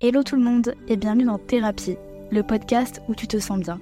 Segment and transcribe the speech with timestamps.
[0.00, 1.96] Hello tout le monde et bienvenue dans Thérapie,
[2.30, 3.80] le podcast où tu te sens bien.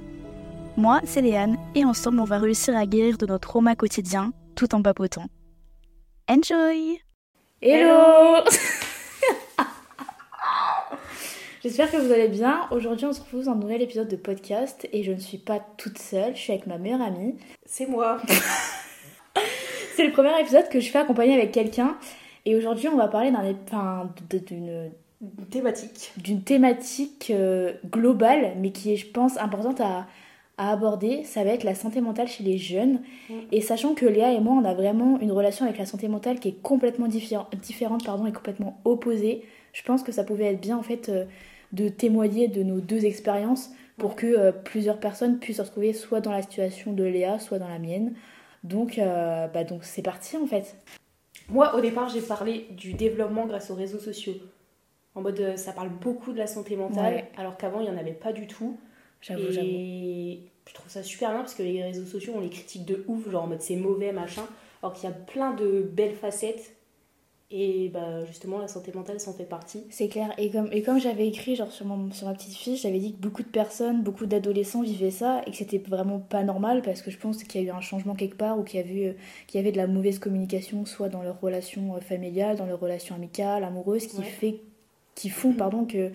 [0.78, 4.74] Moi, c'est Léane et ensemble on va réussir à guérir de nos traumas quotidiens tout
[4.74, 5.26] en papotant.
[6.26, 7.02] Enjoy
[7.60, 8.42] Hello
[11.62, 12.66] J'espère que vous allez bien.
[12.70, 15.60] Aujourd'hui, on se retrouve dans un nouvel épisode de podcast et je ne suis pas
[15.76, 17.34] toute seule, je suis avec ma meilleure amie.
[17.66, 18.22] C'est moi.
[19.94, 21.98] C'est le premier épisode que je fais accompagner avec quelqu'un
[22.46, 24.92] et aujourd'hui, on va parler d'un, enfin, d'une
[25.50, 26.12] thématique.
[26.16, 30.06] D'une thématique euh, globale, mais qui est, je pense, importante à,
[30.58, 31.24] à, aborder.
[31.24, 33.00] Ça va être la santé mentale chez les jeunes.
[33.30, 33.34] Mm.
[33.52, 36.38] Et sachant que Léa et moi, on a vraiment une relation avec la santé mentale
[36.38, 40.76] qui est complètement différente pardon, et complètement opposée, je pense que ça pouvait être bien,
[40.76, 41.24] en fait, euh,
[41.72, 46.20] de témoigner de nos deux expériences pour que euh, plusieurs personnes puissent se retrouver soit
[46.20, 48.14] dans la situation de Léa, soit dans la mienne.
[48.64, 50.74] Donc, bah, donc c'est parti, en fait.
[51.48, 54.34] Moi, au départ, j'ai parlé du développement grâce aux réseaux sociaux.
[55.16, 57.98] En mode, euh, ça parle beaucoup de la santé mentale, alors qu'avant, il n'y en
[57.98, 58.78] avait pas du tout.
[59.20, 59.66] J'avoue, j'avoue.
[59.66, 63.04] Et je trouve ça super bien parce que les réseaux sociaux, on les critique de
[63.08, 64.46] ouf, genre en mode c'est mauvais, machin.
[64.82, 66.76] Alors qu'il y a plein de belles facettes
[67.50, 69.84] et bah, justement, la santé mentale s'en fait partie.
[69.90, 70.34] C'est clair.
[70.36, 73.14] Et comme, et comme j'avais écrit genre, sur, mon, sur ma petite fiche, j'avais dit
[73.14, 77.02] que beaucoup de personnes, beaucoup d'adolescents vivaient ça et que c'était vraiment pas normal parce
[77.02, 78.86] que je pense qu'il y a eu un changement quelque part ou qu'il y, a
[78.86, 82.66] eu, qu'il y avait de la mauvaise communication, soit dans leurs relations euh, familiales, dans
[82.66, 84.60] leurs relations amicales, amoureuses, qui, fait,
[85.16, 86.12] qui font pardon, que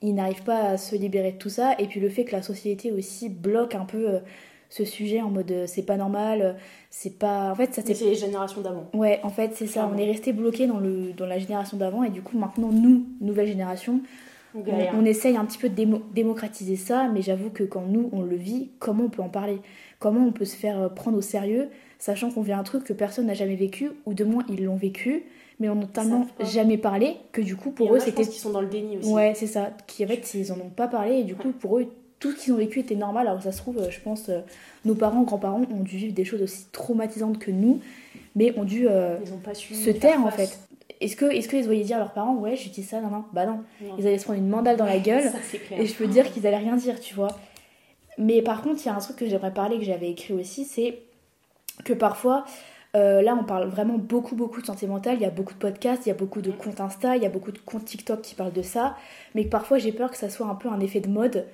[0.00, 1.74] ils n'arrivent pas à se libérer de tout ça.
[1.78, 4.18] Et puis le fait que la société aussi bloque un peu euh,
[4.68, 6.52] ce sujet en mode euh, c'est pas normal, euh,
[6.90, 7.50] c'est pas.
[7.50, 7.98] En fait, ça c'est.
[8.04, 8.88] les générations d'avant.
[8.92, 9.90] Ouais, en fait, c'est ça.
[9.92, 13.06] On est resté bloqué dans, le, dans la génération d'avant et du coup, maintenant, nous,
[13.20, 14.00] nouvelle génération,
[14.54, 18.36] on, essaye un petit peu de démocratiser ça, mais j'avoue que quand nous, on le
[18.36, 19.58] vit, comment on peut en parler?
[19.98, 23.26] Comment on peut se faire prendre au sérieux, sachant qu'on vit un truc que personne
[23.26, 25.24] n'a jamais vécu, ou de moins ils l'ont vécu,
[25.64, 28.24] mais on n'a tellement jamais parlé que du coup, pour eux, c'était.
[28.24, 29.08] qu'ils sont dans le déni aussi.
[29.08, 29.70] Ouais, c'est ça.
[29.86, 31.86] Qui, en fait, ils en ont pas parlé et du coup, pour eux,
[32.18, 33.28] tout ce qu'ils ont vécu était normal.
[33.28, 34.40] Alors ça se trouve, je pense, euh,
[34.84, 37.80] nos parents, grands-parents ont dû vivre des choses aussi traumatisantes que nous,
[38.34, 39.16] mais ont dû euh,
[39.54, 40.58] se taire en fait.
[41.00, 43.24] Est-ce que est-ce qu'ils voyaient dire à leurs parents ouais j'ai dit ça non non
[43.32, 43.60] bah non.
[43.98, 45.32] ils allaient se prendre une mandale dans la gueule
[45.72, 47.36] et je peux dire qu'ils allaient rien dire tu vois
[48.16, 50.64] mais par contre il y a un truc que j'aimerais parler que j'avais écrit aussi
[50.64, 51.00] c'est
[51.84, 52.44] que parfois
[52.96, 55.16] euh, là, on parle vraiment beaucoup, beaucoup de santé mentale.
[55.16, 57.26] Il y a beaucoup de podcasts, il y a beaucoup de comptes Insta, il y
[57.26, 58.96] a beaucoup de comptes TikTok qui parlent de ça.
[59.34, 61.46] Mais parfois, j'ai peur que ça soit un peu un effet de mode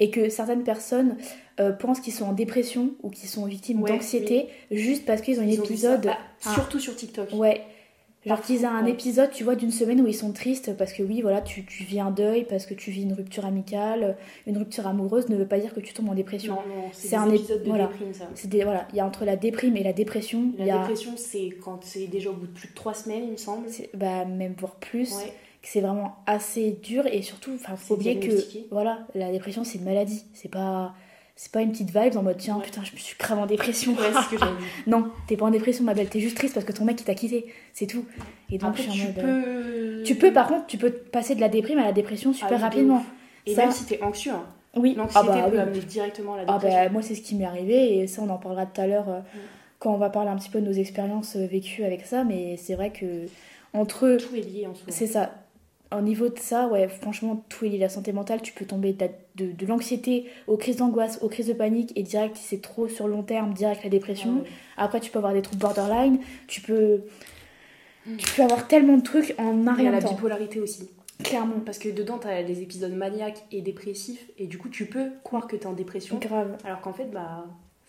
[0.00, 1.16] et que certaines personnes
[1.60, 5.44] euh, pensent qu'ils sont en dépression ou qu'ils sont victimes d'anxiété juste parce qu'ils ont
[5.44, 6.06] un épisode.
[6.06, 6.18] Bah,
[6.54, 7.32] surtout sur TikTok.
[7.32, 7.62] Ouais.
[8.26, 11.02] Genre qu'ils ont un épisode, tu vois, d'une semaine où ils sont tristes parce que
[11.02, 14.56] oui, voilà, tu, tu, vis un deuil, parce que tu vis une rupture amicale, une
[14.56, 16.54] rupture amoureuse ne veut pas dire que tu tombes en dépression.
[16.54, 18.28] Non, non, c'est un épisode de déprime, ça.
[18.64, 20.52] voilà, il y a entre la déprime et la dépression.
[20.58, 23.36] La dépression, c'est quand c'est déjà au bout de plus de trois semaines, il me
[23.36, 23.66] semble.
[23.94, 25.14] Bah, même voire plus.
[25.16, 25.32] Ouais
[25.66, 28.34] c'est vraiment assez dur et surtout enfin faut oublier que
[28.70, 30.94] voilà la dépression c'est une maladie c'est pas
[31.36, 33.92] c'est pas une petite vibe en mode tiens putain je me suis grave en dépression.
[33.92, 34.40] Ouais, ce que
[34.86, 37.04] non t'es pas en dépression ma belle t'es juste triste parce que ton mec il
[37.04, 37.46] t'a quitté.
[37.72, 38.04] C'est tout.
[38.50, 41.78] Et donc tu peux euh, tu peux par contre tu peux passer de la déprime
[41.78, 43.04] à la dépression ah, super rapidement.
[43.46, 44.44] et même si t'es anxieux hein.
[44.76, 44.94] oui.
[44.96, 46.92] L'anxiété ah bah, peut amener directement à la ah bah, dépression.
[46.92, 49.18] moi c'est ce qui m'est arrivé et ça on en parlera tout à l'heure euh,
[49.18, 49.38] mm.
[49.80, 52.56] quand on va parler un petit peu de nos expériences euh, vécues avec ça mais
[52.56, 53.26] c'est vrai que
[53.72, 54.86] entre tout est lié en soi.
[54.88, 55.32] c'est ça
[55.98, 57.78] au niveau de ça, ouais, franchement, tout est lié.
[57.78, 61.52] La santé mentale, tu peux tomber de, de, l'anxiété aux crises d'angoisse, aux crises de
[61.52, 64.44] panique, et direct, si c'est trop sur long terme, direct la dépression.
[64.76, 67.02] Ah Après, tu peux avoir des troubles borderline, tu peux,
[68.06, 68.16] mm.
[68.16, 70.90] tu peux avoir tellement de trucs en un rien la bipolarité aussi.
[71.22, 71.60] Clairement.
[71.64, 75.10] Parce que dedans, tu as des épisodes maniaques et dépressifs, et du coup, tu peux
[75.22, 76.18] croire que tu es en dépression.
[76.18, 76.56] Grave.
[76.64, 77.46] Alors qu'en fait, bah,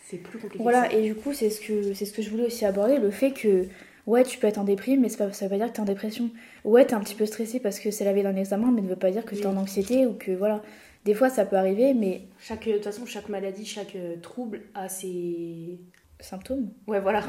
[0.08, 0.62] c'est plus compliqué.
[0.62, 3.32] Voilà, et du coup, c'est ce, que, ce que je voulais aussi aborder, le fait
[3.32, 3.68] que
[4.08, 6.30] ouais, tu peux être en déprime, mais ça veut pas dire que t'es en dépression.
[6.64, 8.88] Ouais, t'es un petit peu stressé parce que c'est la veille d'un examen, mais ne
[8.88, 10.62] veut pas dire que t'es en anxiété ou que voilà.
[11.06, 12.24] Des fois, ça peut arriver, mais.
[12.40, 15.80] Chaque, de toute façon, chaque maladie, chaque euh, trouble a ses.
[16.20, 16.72] symptômes.
[16.88, 17.24] Ouais, voilà.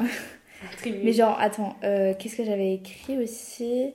[0.85, 3.93] mais genre, attends, euh, qu'est-ce que j'avais écrit aussi?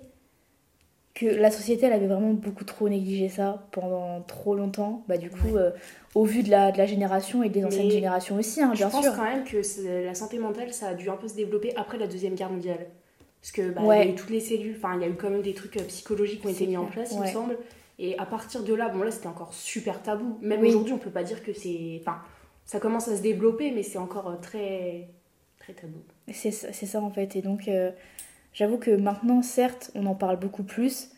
[1.14, 5.28] Que la société elle avait vraiment beaucoup trop négligé ça pendant trop longtemps bah du
[5.28, 5.70] coup euh,
[6.14, 9.02] au vu de la, de la génération et des anciennes générations aussi hein, bien sûr.
[9.02, 11.74] je pense quand même que la santé mentale ça a dû un peu se développer
[11.76, 12.86] après la deuxième guerre mondiale.
[13.40, 15.14] Parce que bah, il y a eu toutes les cellules enfin il y a eu
[15.14, 17.58] quand même des trucs euh, psychologiques qui ont été mis en place il me semble.
[17.98, 20.38] Et à partir de là bon là c'était encore super tabou.
[20.40, 22.18] Même aujourd'hui on peut pas dire que c'est enfin
[22.64, 25.08] ça commence à se développer mais c'est encore euh, très
[25.58, 25.98] très tabou.
[26.32, 27.36] C'est ça en fait.
[27.36, 27.68] Et donc
[28.52, 31.10] J'avoue que maintenant, certes, on en parle beaucoup plus,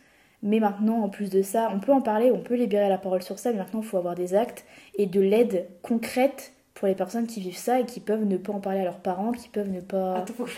[0.45, 3.23] mais maintenant, en plus de ça, on peut en parler, on peut libérer la parole
[3.23, 4.65] sur ça, mais maintenant, il faut avoir des actes
[4.97, 8.53] et de l'aide concrète pour les personnes qui vivent ça et qui peuvent ne pas
[8.53, 10.17] en parler à leurs parents, qui peuvent ne pas.
[10.17, 10.51] Attends, faut que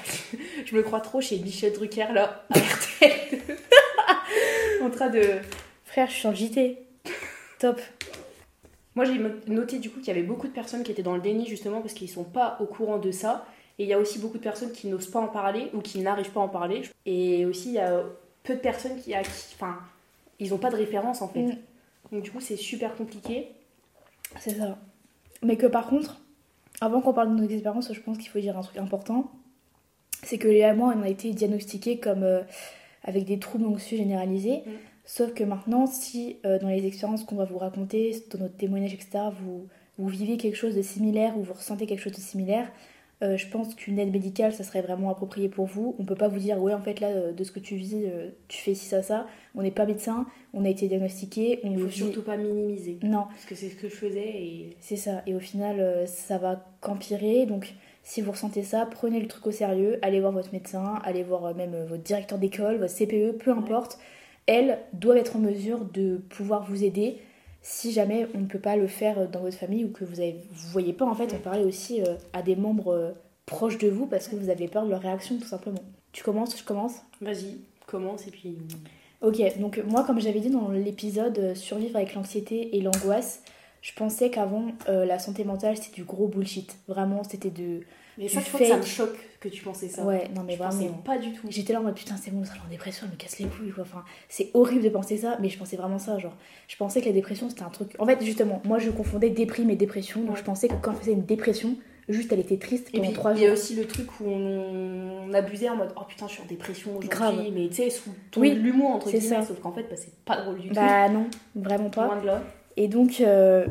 [0.66, 2.44] je me crois trop chez Michel Drucker là,
[4.82, 5.22] en train de
[5.84, 6.78] Frère, je suis le JT.
[7.60, 7.80] Top.
[8.96, 11.22] Moi, j'ai noté du coup qu'il y avait beaucoup de personnes qui étaient dans le
[11.22, 13.46] déni justement parce qu'ils sont pas au courant de ça.
[13.78, 16.00] Et il y a aussi beaucoup de personnes qui n'osent pas en parler ou qui
[16.00, 16.82] n'arrivent pas à en parler.
[17.04, 18.02] Et aussi, il y a
[18.46, 19.78] peu de personnes qui, enfin,
[20.38, 21.42] ils n'ont pas de référence en fait.
[21.42, 21.58] Mm.
[22.12, 23.48] Donc du coup, c'est super compliqué.
[24.40, 24.78] C'est ça.
[25.42, 26.20] Mais que par contre,
[26.80, 29.30] avant qu'on parle de nos expériences, je pense qu'il faut dire un truc important.
[30.22, 32.42] C'est que Léa et moi, on a été diagnostiqués comme euh,
[33.04, 34.62] avec des troubles anxieux généralisés.
[34.66, 34.70] Mm.
[35.04, 38.94] Sauf que maintenant, si euh, dans les expériences qu'on va vous raconter, dans notre témoignage,
[38.94, 42.70] etc., vous, vous vivez quelque chose de similaire ou vous ressentez quelque chose de similaire,
[43.22, 45.96] euh, je pense qu'une aide médicale, ça serait vraiment approprié pour vous.
[45.98, 48.04] On peut pas vous dire, ouais, en fait, là, euh, de ce que tu vis,
[48.04, 49.26] euh, tu fais ci, ça, ça.
[49.54, 51.60] On n'est pas médecin, on a été diagnostiqué.
[51.64, 52.98] On ne faut surtout pas minimiser.
[53.02, 53.24] Non.
[53.30, 54.76] Parce que c'est ce que je faisais et.
[54.80, 55.22] C'est ça.
[55.26, 57.46] Et au final, ça va qu'empirer.
[57.46, 57.72] Donc,
[58.02, 59.98] si vous ressentez ça, prenez le truc au sérieux.
[60.02, 63.98] Allez voir votre médecin, allez voir même votre directeur d'école, votre CPE, peu importe.
[64.44, 67.18] Elles doivent être en mesure de pouvoir vous aider
[67.68, 70.30] si jamais on ne peut pas le faire dans votre famille ou que vous ne
[70.30, 73.10] vous voyez pas, en fait, on parlait aussi euh, à des membres euh,
[73.44, 75.82] proches de vous parce que vous avez peur de leur réaction, tout simplement.
[76.12, 77.02] Tu commences, je commence?
[77.20, 78.56] Vas-y, commence et puis...
[79.20, 83.42] Ok, donc moi, comme j'avais dit dans l'épisode euh, Survivre avec l'anxiété et l'angoisse,
[83.82, 86.76] je pensais qu'avant, la santé mentale, c'était du gros bullshit.
[86.88, 87.82] Vraiment, c'était de
[88.18, 90.04] mais ça, ça me choque que tu pensais ça.
[90.04, 90.92] Ouais, non, mais je vraiment.
[91.04, 91.46] pas du tout.
[91.50, 93.70] J'étais là en mode putain, c'est bon, ça en dépression, elle me casse les couilles,
[93.70, 93.84] quoi.
[93.84, 96.18] Enfin, c'est horrible de penser ça, mais je pensais vraiment ça.
[96.18, 96.34] Genre,
[96.68, 97.94] je pensais que la dépression, c'était un truc.
[97.98, 100.22] En fait, justement, moi, je confondais déprime et dépression.
[100.22, 101.76] Donc, je pensais que quand je faisais une dépression,
[102.08, 103.42] juste elle était triste pendant trois jours.
[103.42, 106.42] Il y a aussi le truc où on, abusait en mode oh putain, je suis
[106.42, 109.42] en dépression aujourd'hui, mais tu sais, sous ton oui, l'humour entre guillemets, ça.
[109.42, 110.74] sauf qu'en fait, bah, c'est pas drôle du tout.
[110.74, 112.06] Bah non, vraiment pas.
[112.06, 112.42] Loin de là.
[112.76, 113.66] Et donc, euh,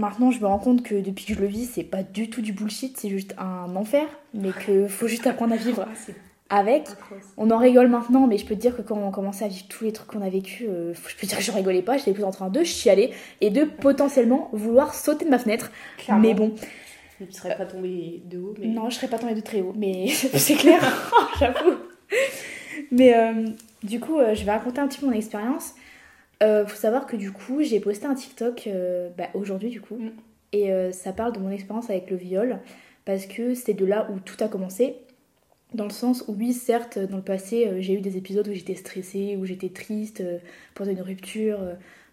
[0.00, 2.40] Maintenant, je me rends compte que depuis que je le vis, c'est pas du tout
[2.40, 5.86] du bullshit, c'est juste un enfer, mais qu'il faut juste apprendre à vivre
[6.48, 6.88] avec.
[7.36, 9.66] On en rigole maintenant, mais je peux te dire que quand on commençait à vivre
[9.68, 11.98] tous les trucs qu'on a vécu, euh, je peux te dire que je rigolais pas,
[11.98, 13.12] j'étais plus en train de chialer
[13.42, 15.70] et de potentiellement vouloir sauter de ma fenêtre.
[16.18, 16.54] Mais bon.
[17.18, 18.68] Tu serais pas tombée de haut, mais...
[18.68, 20.80] Non, je serais pas tombée de très haut, mais c'est clair,
[21.38, 21.76] j'avoue.
[22.90, 23.44] Mais euh,
[23.82, 25.74] du coup, euh, je vais raconter un petit peu mon expérience.
[26.42, 29.96] Euh, faut savoir que du coup, j'ai posté un TikTok euh, bah, aujourd'hui, du coup,
[29.96, 30.10] mm.
[30.52, 32.60] et euh, ça parle de mon expérience avec le viol,
[33.04, 34.96] parce que c'est de là où tout a commencé.
[35.74, 38.74] Dans le sens où, oui, certes, dans le passé, j'ai eu des épisodes où j'étais
[38.74, 40.22] stressée, où j'étais triste,
[40.74, 41.60] pendant une rupture,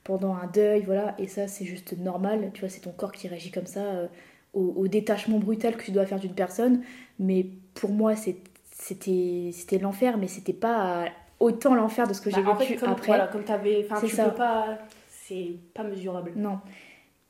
[0.04, 3.28] pendant un deuil, voilà, et ça, c'est juste normal, tu vois, c'est ton corps qui
[3.28, 4.10] réagit comme ça
[4.54, 6.84] au, au, détachement brutal que tu dois faire d'une personne.
[7.18, 11.08] Mais pour moi, c'était l'enfer, mais c'était pas
[11.40, 13.08] autant l'enfer de ce que j'ai bah, vécu comme, après.
[13.08, 13.88] Voilà, comme t'avais.
[14.00, 14.78] Tu peux pas.
[15.10, 16.32] C'est pas mesurable.
[16.36, 16.60] Non.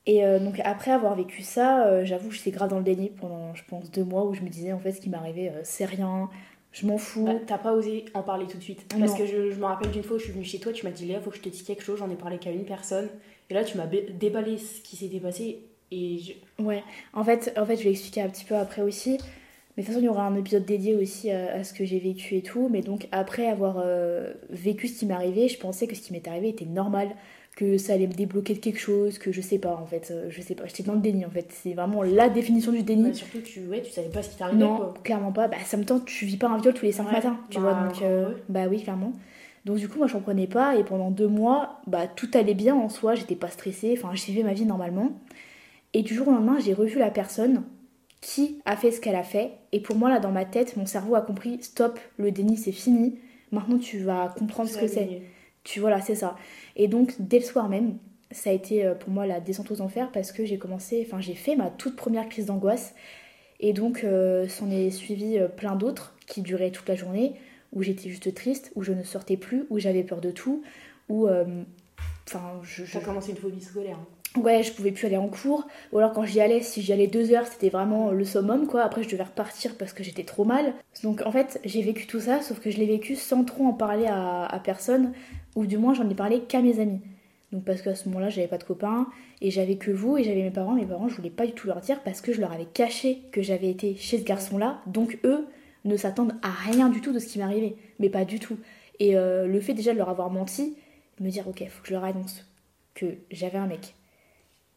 [0.06, 3.10] Et euh, donc après avoir vécu ça, euh, j'avoue que j'étais grave dans le déni
[3.10, 5.60] pendant, je pense, deux mois où je me disais en fait ce qui m'arrivait, euh,
[5.64, 6.30] c'est rien,
[6.72, 7.26] je m'en fous.
[7.26, 8.86] Bah, T'as pas osé en parler tout de suite.
[8.98, 10.86] Parce que je, je me rappelle d'une fois où je suis venue chez toi, tu
[10.86, 12.64] m'as dit Léa, faut que je te dise quelque chose, j'en ai parlé qu'à une
[12.64, 13.10] personne.
[13.50, 15.60] Et là, tu m'as déballé ce qui s'était passé.
[15.92, 16.20] Et
[16.60, 16.84] Ouais,
[17.14, 19.18] en fait, en fait, je vais expliquer un petit peu après aussi.
[19.78, 22.00] Mais de toute façon, il y aura un épisode dédié aussi à, ce que j'ai
[22.00, 22.68] vécu et tout.
[22.68, 26.14] Mais donc, après avoir euh, vécu ce qui m'est arrivé, je pensais que ce qui
[26.14, 27.10] m'est arrivé était normal,
[27.56, 30.10] que ça allait me débloquer de quelque chose, que je sais pas en fait.
[30.10, 31.52] Euh, je sais pas, j'étais dans le déni en fait.
[31.52, 33.10] C'est vraiment la définition du déni.
[33.10, 34.58] Bah, surtout que tu, ouais, tu savais pas ce qui t'arrivait.
[34.58, 35.48] Non, clairement pas.
[35.48, 37.74] Bah, ça me tente, tu vis pas un viol tous les 5 matins, tu vois.
[37.74, 39.14] Bah, donc, euh, bah oui, clairement.
[39.66, 40.76] Donc du coup, moi, je comprenais pas.
[40.76, 43.14] Et pendant deux mois, bah, tout allait bien en soi.
[43.14, 43.94] J'étais pas stressée.
[43.96, 45.12] Enfin, j'ai fait ma vie normalement.
[45.94, 47.64] Et du jour au lendemain, j'ai revu la personne
[48.28, 49.54] qui a fait ce qu'elle a fait.
[49.72, 52.74] Et pour moi, là, dans ma tête, mon cerveau a compris stop, le déni, c'est
[52.74, 53.20] fini.
[53.54, 55.22] Maintenant, tu vas comprendre ce que c'est.
[55.64, 56.36] Tu vois, là, c'est ça.
[56.76, 57.98] Et donc, dès le soir même,
[58.32, 61.22] ça a été euh, pour moi la descente aux enfers parce que j'ai commencé, enfin,
[61.22, 62.96] j'ai fait ma toute première crise d'angoisse.
[63.62, 67.36] Et donc, euh, s'en est suivi euh, plein d'autres qui duraient toute la journée,
[67.72, 70.64] où j'étais juste triste, où je ne sortais plus, où j'avais peur de tout,
[71.08, 71.30] où.
[72.28, 72.84] Enfin, je.
[72.92, 73.98] T'as commencé une phobie scolaire.
[73.98, 75.68] Hein ouais, je pouvais plus aller en cours.
[75.92, 78.84] Ou alors quand j'y allais, si j'y allais deux heures, c'était vraiment le summum, quoi.
[78.84, 80.74] Après, je devais repartir parce que j'étais trop mal.
[81.04, 83.74] Donc en fait, j'ai vécu tout ça, sauf que je l'ai vécu sans trop en
[83.74, 85.14] parler à, personne,
[85.56, 87.02] ou du moins j'en ai parlé qu'à mes amis.
[87.52, 89.08] Donc parce qu'à ce moment-là, j'avais pas de copains,
[89.42, 90.74] et j'avais que vous, et j'avais mes parents.
[90.74, 93.22] Mes parents, je voulais pas du tout leur dire parce que je leur avais caché
[93.32, 94.82] que j'avais été chez ce garçon-là.
[94.88, 95.48] Donc eux
[95.86, 97.76] ne s'attendent à rien du tout de ce qui m'arrivait.
[98.00, 98.58] Mais pas du tout.
[99.00, 100.76] Et euh, le fait déjà de leur avoir menti,
[101.20, 102.46] me dire, ok, faut que je leur annonce
[102.94, 103.94] que j'avais un mec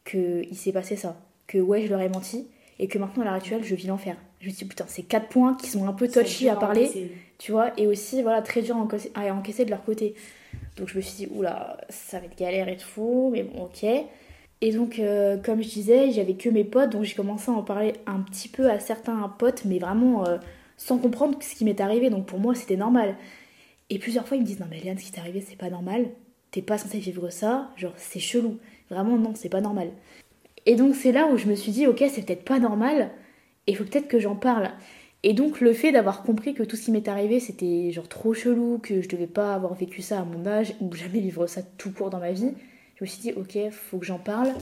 [0.05, 2.47] qu'il s'est passé ça, que ouais, je leur ai menti,
[2.79, 4.15] et que maintenant à l'heure actuelle, je vis l'enfer.
[4.39, 7.51] Je me dis, putain, c'est quatre points qui sont un peu touchy à parler, tu
[7.51, 10.15] vois, et aussi, voilà, très dur à encaisser, de leur côté.
[10.77, 13.85] Donc je me suis dit, oula, ça va être galère et tout, mais bon, ok.
[14.63, 17.63] Et donc, euh, comme je disais, j'avais que mes potes, donc j'ai commencé à en
[17.63, 20.37] parler un petit peu à certains potes, mais vraiment euh,
[20.77, 23.15] sans comprendre ce qui m'est arrivé, donc pour moi, c'était normal.
[23.89, 25.69] Et plusieurs fois, ils me disent, non, mais Léane, ce qui t'est arrivé, c'est pas
[25.69, 26.07] normal.
[26.51, 28.57] t'es pas censé vivre ça, genre c'est chelou.
[28.91, 29.89] Vraiment non, c'est pas normal.
[30.67, 33.09] Et donc c'est là où je me suis dit, ok, c'est peut-être pas normal,
[33.65, 34.69] et il faut peut-être que j'en parle.
[35.23, 38.33] Et donc le fait d'avoir compris que tout ce qui m'est arrivé c'était genre trop
[38.33, 41.61] chelou, que je devais pas avoir vécu ça à mon âge, ou jamais vivre ça
[41.63, 42.53] tout court dans ma vie,
[42.95, 44.53] je me suis dit, ok, faut que j'en parle.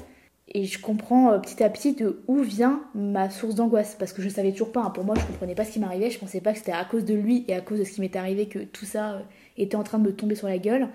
[0.51, 3.95] Et je comprends euh, petit à petit de où vient ma source d'angoisse.
[3.99, 4.81] Parce que je savais toujours pas.
[4.81, 4.89] Hein.
[4.89, 6.09] Pour moi, je comprenais pas ce qui m'arrivait.
[6.09, 8.01] Je pensais pas que c'était à cause de lui et à cause de ce qui
[8.01, 9.19] m'était arrivé que tout ça euh,
[9.57, 10.87] était en train de me tomber sur la gueule.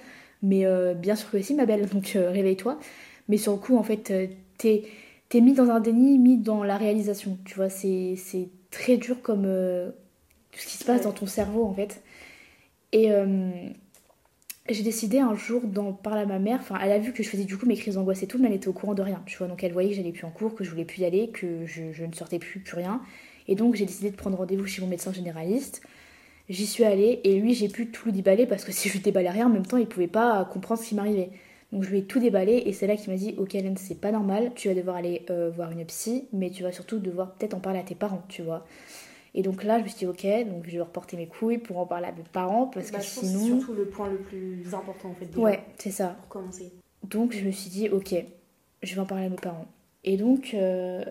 [0.42, 1.86] Mais euh, bien sûr que si, ma belle.
[1.88, 2.78] Donc réveille-toi.
[3.28, 4.12] Mais sur le coup, en fait,
[4.58, 4.84] t'es
[5.32, 7.38] es mis dans un déni, mis dans la réalisation.
[7.44, 8.16] Tu vois, c'est
[8.70, 9.42] très dur comme
[10.52, 12.02] tout ce qui se passe dans ton cerveau, en fait.
[12.92, 13.10] Et
[14.70, 16.58] j'ai décidé un jour d'en parler à ma mère.
[16.60, 18.48] Enfin, elle a vu que je faisais du coup mes crises d'angoisse et tout, mais
[18.48, 19.22] elle était au courant de rien.
[19.26, 21.04] Tu vois, donc elle voyait que j'allais plus en cours, que je voulais plus y
[21.04, 23.02] aller, que je, ne sortais plus, plus rien.
[23.46, 25.82] Et donc j'ai décidé de prendre rendez-vous chez mon médecin généraliste.
[26.48, 29.00] J'y suis allée et lui, j'ai pu tout lui déballer parce que si je lui
[29.00, 31.30] déballais rien, en même temps, il pouvait pas comprendre ce qui m'arrivait.
[31.74, 34.00] Donc je lui ai tout déballé et c'est là qu'il m'a dit Ok, Hélène, c'est
[34.00, 37.34] pas normal, tu vas devoir aller euh, voir une psy, mais tu vas surtout devoir
[37.34, 38.64] peut-être en parler à tes parents, tu vois.
[39.34, 41.78] Et donc là, je me suis dit, ok, donc je vais reporter mes couilles pour
[41.78, 43.40] en parler à mes parents parce bah, que je sinon.
[43.40, 45.26] C'est surtout le point le plus important en fait.
[45.26, 46.16] Déjà, ouais, c'est ça.
[46.20, 46.72] Pour commencer.
[47.02, 48.14] Donc je me suis dit, ok,
[48.84, 49.66] je vais en parler à mes parents.
[50.04, 51.04] Et donc, euh,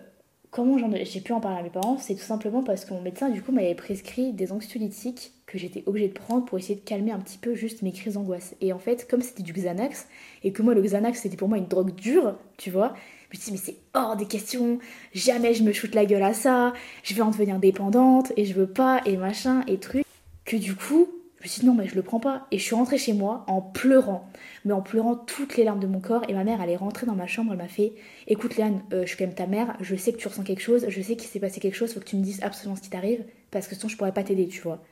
[0.54, 3.28] comment j'ai pu en parler à mes parents C'est tout simplement parce que mon médecin,
[3.28, 7.10] du coup, m'avait prescrit des anxiolytiques que j'étais obligée de prendre pour essayer de calmer
[7.10, 8.54] un petit peu juste mes crises d'angoisse.
[8.60, 10.06] Et en fait, comme c'était du Xanax,
[10.44, 12.94] et que moi, le Xanax, c'était pour moi une drogue dure, tu vois,
[13.30, 14.78] je me suis dit, mais c'est hors des questions,
[15.12, 18.54] jamais je me shoot la gueule à ça, je vais en devenir dépendante, et je
[18.54, 20.06] veux pas, et machin, et truc.
[20.44, 21.08] Que du coup,
[21.44, 22.46] me suis dit, non, mais je le prends pas.
[22.50, 24.28] Et je suis rentrée chez moi en pleurant,
[24.64, 26.22] mais en pleurant toutes les larmes de mon corps.
[26.28, 27.92] Et ma mère, elle est rentrée dans ma chambre, elle m'a fait,
[28.26, 30.62] écoute Léane, euh, je suis quand même ta mère, je sais que tu ressens quelque
[30.62, 32.82] chose, je sais qu'il s'est passé quelque chose, faut que tu me dises absolument ce
[32.82, 34.82] qui t'arrive, parce que sinon je pourrais pas t'aider, tu vois.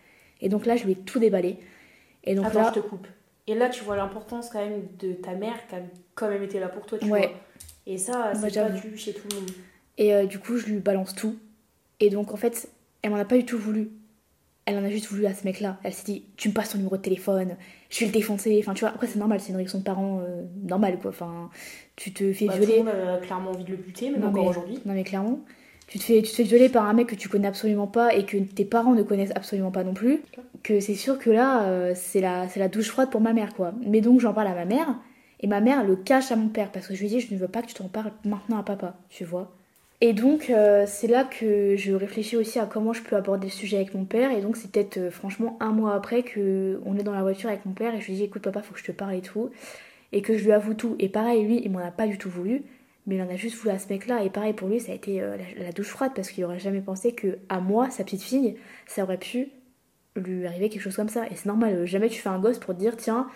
[0.40, 1.58] Et donc là, je lui ai tout déballé.
[2.24, 3.06] Et donc là, je te coupe.
[3.46, 5.80] Et là, tu vois l'importance quand même de ta mère qui a
[6.14, 7.20] quand même été là pour toi, tu vois.
[7.86, 9.50] Et ça, c'est pas dû chez tout le monde.
[9.98, 11.36] Et euh, du coup, je lui balance tout.
[12.00, 12.68] Et donc, en fait,
[13.02, 13.90] elle m'en a pas du tout voulu.
[14.64, 15.78] Elle en a juste voulu à ce mec-là.
[15.82, 17.56] Elle s'est dit, tu me passes ton numéro de téléphone,
[17.90, 18.58] je vais le défoncer.
[18.60, 21.10] Enfin, tu vois, après, c'est normal, c'est une réaction de parents euh, normale, quoi.
[21.10, 21.50] Enfin,
[21.96, 22.78] tu te fais bah, violer.
[22.78, 24.78] Tout le monde a clairement envie de le buter, même encore aujourd'hui.
[24.86, 25.40] Non, mais clairement.
[25.88, 28.14] Tu te, fais, tu te fais violer par un mec que tu connais absolument pas
[28.14, 30.22] et que tes parents ne connaissent absolument pas non plus.
[30.62, 33.74] Que c'est sûr que là, euh, c'est la, la douche froide pour ma mère, quoi.
[33.84, 34.96] Mais donc, j'en parle à ma mère.
[35.42, 37.38] Et ma mère le cache à mon père parce que je lui dis je ne
[37.38, 39.52] veux pas que tu t'en parles maintenant à papa, tu vois.
[40.04, 43.52] Et donc euh, c'est là que je réfléchis aussi à comment je peux aborder le
[43.52, 44.32] sujet avec mon père.
[44.32, 47.48] Et donc c'est peut-être euh, franchement un mois après que on est dans la voiture
[47.48, 49.20] avec mon père et je lui dis écoute papa faut que je te parle et
[49.20, 49.50] tout.
[50.10, 50.96] Et que je lui avoue tout.
[50.98, 52.64] Et pareil lui il m'en a pas du tout voulu.
[53.06, 54.24] Mais il en a juste voulu à ce mec-là.
[54.24, 56.80] Et pareil pour lui ça a été euh, la, douche froide parce qu'il aurait jamais
[56.80, 58.56] pensé que à moi, sa petite fille,
[58.88, 59.50] ça aurait pu
[60.16, 61.26] lui arriver quelque chose comme ça.
[61.30, 63.28] Et c'est normal, jamais tu fais un gosse pour te dire, tiens,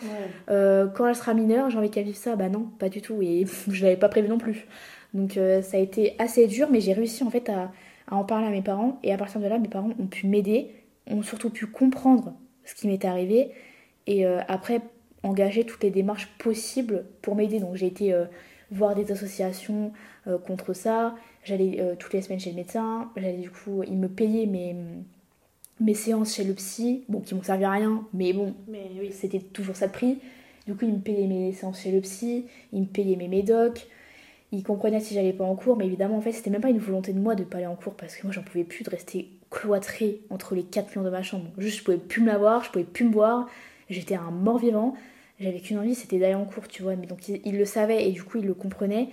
[0.48, 2.34] quand elle sera mineure, j'ai envie qu'elle vive ça.
[2.34, 3.22] Bah non, pas du tout.
[3.22, 4.66] Et je l'avais pas prévu non plus.
[5.14, 7.72] Donc euh, ça a été assez dur, mais j'ai réussi en fait à,
[8.10, 8.98] en parler à mes parents.
[9.02, 10.70] Et à partir de là, mes parents ont pu m'aider,
[11.06, 12.34] ont surtout pu comprendre
[12.64, 13.52] ce qui m'était arrivé.
[14.06, 14.80] Et euh, après,
[15.22, 17.58] engager toutes les démarches possibles pour m'aider.
[17.58, 18.14] Donc j'ai été
[18.70, 19.92] voir des associations
[20.46, 21.16] contre ça.
[21.42, 23.10] J'allais toutes les semaines chez le médecin.
[23.16, 24.76] J'allais du coup, il me payait mes
[25.80, 29.10] mes séances chez le psy, bon, qui m'ont servi à rien, mais bon, mais oui.
[29.12, 30.18] c'était toujours ça de prix.
[30.66, 33.86] Du coup, il me payait mes séances chez le psy, il me payait mes médocs,
[34.56, 36.78] il comprenait si j'allais pas en cours, mais évidemment, en fait, c'était même pas une
[36.78, 38.90] volonté de moi de pas aller en cours parce que moi, j'en pouvais plus de
[38.90, 41.50] rester cloîtrée entre les quatre murs de ma chambre.
[41.58, 43.48] Juste, je pouvais plus me la voir, je pouvais plus me boire,
[43.90, 44.94] j'étais un mort-vivant.
[45.38, 46.96] J'avais qu'une envie, c'était d'aller en cours, tu vois.
[46.96, 49.10] Mais donc, il, le savait et du coup, il le comprenait.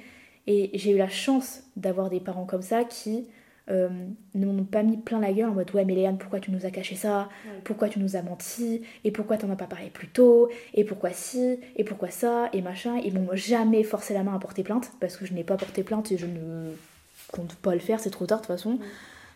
[0.47, 3.27] Et j'ai eu la chance d'avoir des parents comme ça qui
[3.69, 3.89] euh,
[4.35, 6.65] ne m'ont pas mis plein la gueule en mode ouais mais Léane pourquoi tu nous
[6.65, 7.29] as caché ça?
[7.63, 8.81] Pourquoi tu nous as menti?
[9.03, 10.49] Et pourquoi t'en as pas parlé plus tôt?
[10.73, 11.59] Et pourquoi si?
[11.77, 12.49] Et pourquoi ça?
[12.51, 12.97] Et machin.
[13.05, 15.83] Ils m'ont jamais forcé la main à porter plainte parce que je n'ai pas porté
[15.83, 16.73] plainte et je ne
[17.31, 18.79] compte pas le faire c'est trop tard de toute façon.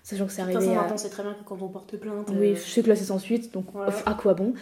[0.04, 0.98] Sachant que c'est arrivé à...
[0.98, 3.06] c'est très bien que quand on porte plainte oui euh, je sais que là c'est
[3.06, 3.66] sans suite donc
[4.06, 4.54] à quoi bon?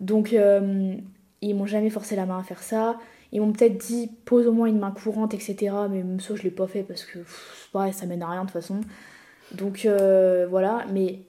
[0.00, 0.94] Donc euh,
[1.42, 2.98] ils m'ont jamais forcé la main à faire ça
[3.32, 5.56] ils m'ont peut-être dit pose au moins une main courante, etc.
[5.90, 7.18] Mais même ça, je l'ai pas fait parce que
[7.74, 8.80] ouais, ça mène à rien de toute façon.
[9.52, 11.20] Donc euh, voilà, mais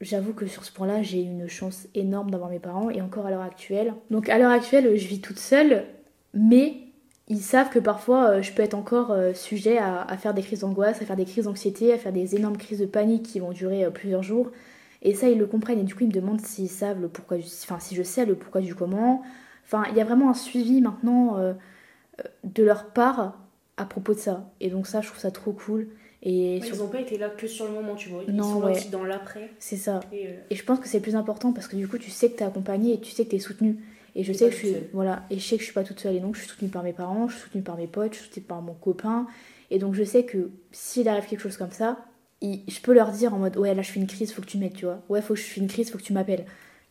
[0.00, 3.30] j'avoue que sur ce point-là, j'ai une chance énorme d'avoir mes parents et encore à
[3.30, 3.94] l'heure actuelle.
[4.10, 5.84] Donc à l'heure actuelle, je vis toute seule,
[6.34, 6.74] mais
[7.28, 10.60] ils savent que parfois euh, je peux être encore euh, sujet à, faire des crises
[10.60, 13.52] d'angoisse, à faire des crises d'anxiété, à faire des énormes crises de panique qui vont
[13.52, 14.50] durer plusieurs jours.
[15.02, 17.36] Et ça, ils le comprennent et du coup, ils me demandent s'ils savent le pourquoi,
[17.36, 19.22] enfin si je sais le pourquoi du comment,
[19.66, 21.52] Enfin, il y a vraiment un suivi maintenant euh,
[22.20, 23.38] euh, de leur part
[23.76, 24.50] à propos de ça.
[24.60, 25.88] Et donc ça, je trouve ça trop cool.
[26.22, 28.22] Et Ils n'ont pas été là que sur le moment, tu vois.
[28.26, 29.50] Ils sont là aussi dans l'après.
[29.58, 30.00] C'est ça.
[30.12, 32.30] Euh, et, je pense que c'est le plus important parce que du coup, tu sais
[32.30, 33.76] que tu es accompagné et tu sais que tu es soutenu.
[34.14, 36.00] Et je sais que je suis, voilà, et je sais que je suis pas toute
[36.00, 36.16] seule.
[36.16, 38.18] Et donc, je suis soutenue par mes parents, je suis soutenue par mes potes, je
[38.18, 39.26] suis soutenue par mon copain.
[39.70, 41.98] Et donc, je sais que s'il arrive quelque chose comme ça,
[42.40, 44.56] je peux leur dire en mode, ouais, là, je fais une crise, faut que tu
[44.56, 45.02] m'aides, tu vois.
[45.08, 46.46] Ouais, faut que je fais une crise, faut que tu m'appelles.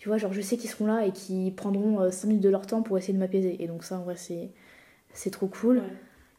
[0.05, 2.49] Tu vois, genre, je sais qu'ils seront là et qu'ils prendront 5 euh, minutes de
[2.49, 3.63] leur temps pour essayer de m'apaiser.
[3.63, 4.49] Et donc, ça, en vrai, c'est,
[5.13, 5.81] c'est trop cool.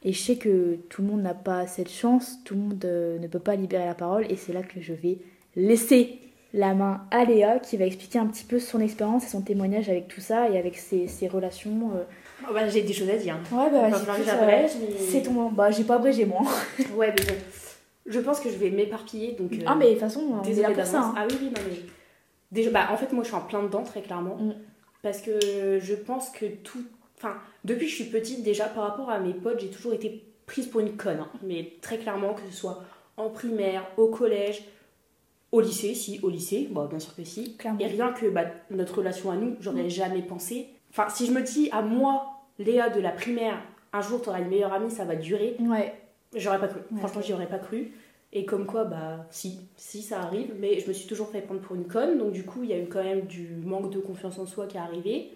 [0.05, 3.19] Et je sais que tout le monde n'a pas cette chance, tout le monde euh,
[3.19, 4.25] ne peut pas libérer la parole.
[4.31, 5.19] Et c'est là que je vais
[5.57, 6.21] laisser
[6.55, 9.89] la main à Léa qui va expliquer un petit peu son expérience et son témoignage
[9.89, 11.91] avec tout ça et avec ses, relations.
[11.97, 12.05] Euh.
[12.49, 13.37] Oh bah, j'ai des choses à dire.
[13.51, 13.99] Ouais, bah,
[15.11, 15.51] c'est ton.
[15.51, 16.43] Bah, j'ai pas abrégé moi.
[16.95, 17.35] ouais, mais bon.
[18.07, 19.33] Je pense que je vais m'éparpiller.
[19.33, 19.51] donc...
[19.67, 21.01] ah, mais de toute façon, on est là pour ça.
[21.01, 21.15] Hein.
[21.17, 21.96] Ah oui, oui, non, mais.
[22.53, 24.37] Déjà, bah, en fait, moi, je suis en plein dedans, très clairement.
[24.37, 24.55] Mm.
[25.03, 26.85] Parce que je pense que tout.
[27.17, 27.35] Enfin,
[27.65, 30.67] depuis que je suis petite, déjà, par rapport à mes potes, j'ai toujours été prise
[30.67, 31.21] pour une conne.
[31.21, 31.31] Hein.
[31.43, 32.83] Mais très clairement, que ce soit
[33.17, 34.65] en primaire, au collège,
[35.53, 37.57] au lycée, si, au lycée, bon, bien sûr que si.
[37.79, 39.91] Et rien que bah, notre relation à nous, j'aurais mm.
[39.91, 40.69] jamais pensé.
[40.91, 43.59] Enfin, si je me dis à moi, Léa de la primaire,
[43.93, 45.57] un jour tu auras une meilleure amie, ça va durer.
[45.61, 45.95] Ouais.
[46.35, 46.81] J'aurais pas cru.
[46.99, 47.93] Franchement, j'y aurais pas cru.
[48.37, 51.63] Et comme quoi, bah si, si ça arrive, mais je me suis toujours fait prendre
[51.63, 53.99] pour une conne, donc du coup, il y a eu quand même du manque de
[53.99, 55.31] confiance en soi qui est arrivé.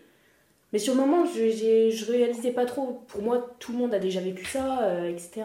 [0.74, 3.02] Mais sur le moment, je, je réalisais pas trop.
[3.08, 5.44] Pour moi, tout le monde a déjà vécu ça, euh, etc.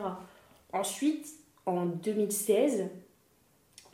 [0.73, 1.27] Ensuite,
[1.65, 2.89] en 2016,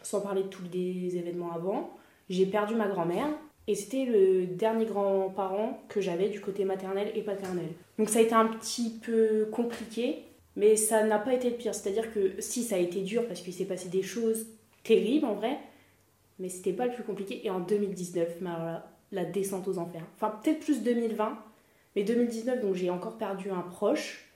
[0.01, 1.91] sans parler de tous les événements avant,
[2.31, 3.27] j'ai perdu ma grand-mère.
[3.67, 7.67] Et c'était le dernier grand-parent que j'avais du côté maternel et paternel.
[7.99, 10.23] Donc ça a été un petit peu compliqué,
[10.55, 11.73] mais ça n'a pas été le pire.
[11.73, 14.47] C'est-à-dire que si ça a été dur parce qu'il s'est passé des choses
[14.83, 15.57] terribles en vrai,
[16.39, 17.45] mais c'était pas le plus compliqué.
[17.45, 18.37] Et en 2019,
[19.11, 20.03] la descente aux enfers.
[20.15, 21.37] Enfin, peut-être plus 2020,
[21.95, 24.27] mais 2019, donc j'ai encore perdu un proche.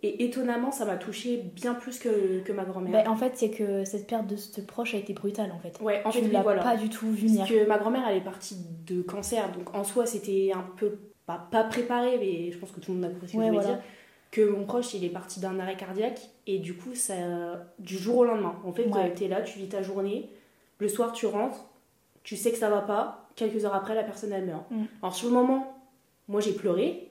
[0.00, 3.04] Et étonnamment, ça m'a touché bien plus que, que ma grand-mère.
[3.04, 5.76] Bah, en fait, c'est que cette perte de ce proche a été brutale en fait.
[5.80, 8.56] Ouais, en fait, l'as pas du tout vu Parce que ma grand-mère, elle est partie
[8.86, 12.78] de cancer, donc en soi, c'était un peu pas, pas préparé, mais je pense que
[12.78, 13.80] tout le monde a compris ce que je veux dire
[14.30, 17.14] que mon proche il est parti d'un arrêt cardiaque et du coup ça
[17.78, 18.56] du jour au lendemain.
[18.64, 20.28] En fait tu es là tu vis ta journée
[20.78, 21.64] le soir tu rentres
[22.22, 24.70] tu sais que ça va pas quelques heures après la personne elle meurt.
[24.70, 24.84] Mm.
[25.02, 25.78] alors sur le moment
[26.28, 27.10] moi j'ai pleuré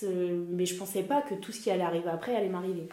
[0.00, 2.88] mais je pensais pas que tout ce qui allait arriver après allait m'arriver.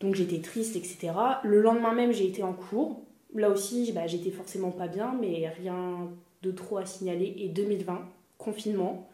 [0.00, 1.12] Donc j'étais triste etc
[1.44, 3.02] le lendemain même j'ai été en cours.
[3.34, 6.10] Là aussi bah, j'étais forcément pas bien mais rien
[6.42, 7.34] de trop à signaler.
[7.38, 9.08] Et 2020 confinement.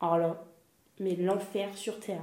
[0.00, 0.44] Alors là
[1.00, 2.22] mais l'enfer sur terre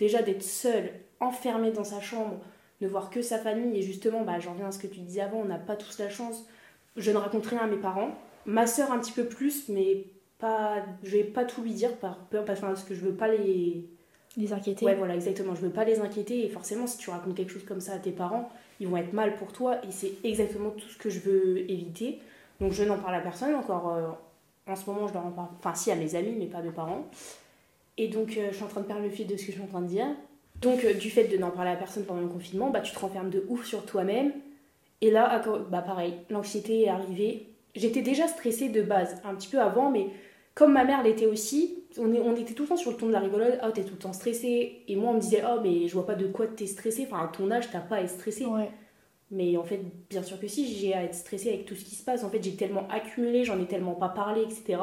[0.00, 2.40] déjà d'être seul, enfermé dans sa chambre,
[2.80, 5.20] ne voir que sa famille, et justement, bah, j'en reviens à ce que tu disais
[5.20, 6.44] avant, on n'a pas tous la chance.
[6.96, 8.10] Je ne raconte rien à mes parents.
[8.46, 10.06] Ma soeur un petit peu plus, mais
[10.38, 13.86] pas, je vais pas tout lui dire par peur, parce que je veux pas les...
[14.36, 14.86] Les inquiéter.
[14.86, 15.54] Ouais, voilà, exactement.
[15.54, 17.98] Je veux pas les inquiéter, et forcément, si tu racontes quelque chose comme ça à
[17.98, 21.20] tes parents, ils vont être mal pour toi, et c'est exactement tout ce que je
[21.20, 22.20] veux éviter.
[22.60, 24.08] Donc je n'en parle à personne, encore euh,
[24.66, 26.62] en ce moment, je leur en parle, enfin si à mes amis, mais pas à
[26.62, 27.06] mes parents.
[28.00, 29.58] Et donc, euh, je suis en train de perdre le fil de ce que je
[29.58, 30.06] suis en train de dire.
[30.62, 32.98] Donc, euh, du fait de n'en parler à personne pendant le confinement, bah, tu te
[32.98, 34.32] renfermes de ouf sur toi-même.
[35.02, 37.48] Et là, bah, pareil, l'anxiété est arrivée.
[37.74, 40.06] J'étais déjà stressée de base, un petit peu avant, mais
[40.54, 43.12] comme ma mère l'était aussi, on, on, était tout le temps sur le ton de
[43.12, 43.60] la rigolade.
[43.62, 44.80] Oh, t'es tout le temps stressée.
[44.88, 47.06] Et moi, on me disait, oh, mais je vois pas de quoi t'es stressée.
[47.06, 48.46] Enfin, à ton âge, t'as pas à être stressée.
[49.30, 51.96] Mais en fait, bien sûr que si, j'ai à être stressée avec tout ce qui
[51.96, 52.24] se passe.
[52.24, 54.78] En fait, j'ai tellement accumulé, j'en ai tellement pas parlé, etc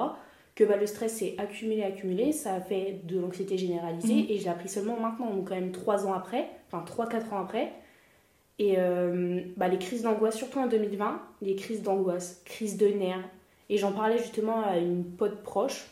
[0.57, 4.25] que bah, le stress s'est accumulé, accumulé, ça a fait de l'anxiété généralisée mhm.
[4.27, 7.39] et je l'ai appris seulement maintenant, donc quand même 3 ans après, enfin 3-4 ans
[7.39, 7.71] après.
[8.57, 13.29] Et euh, bah, les crises d'angoisse, surtout en 2020, les crises d'angoisse, crises de nerfs.
[13.69, 15.85] Et j'en parlais justement à une pote proche,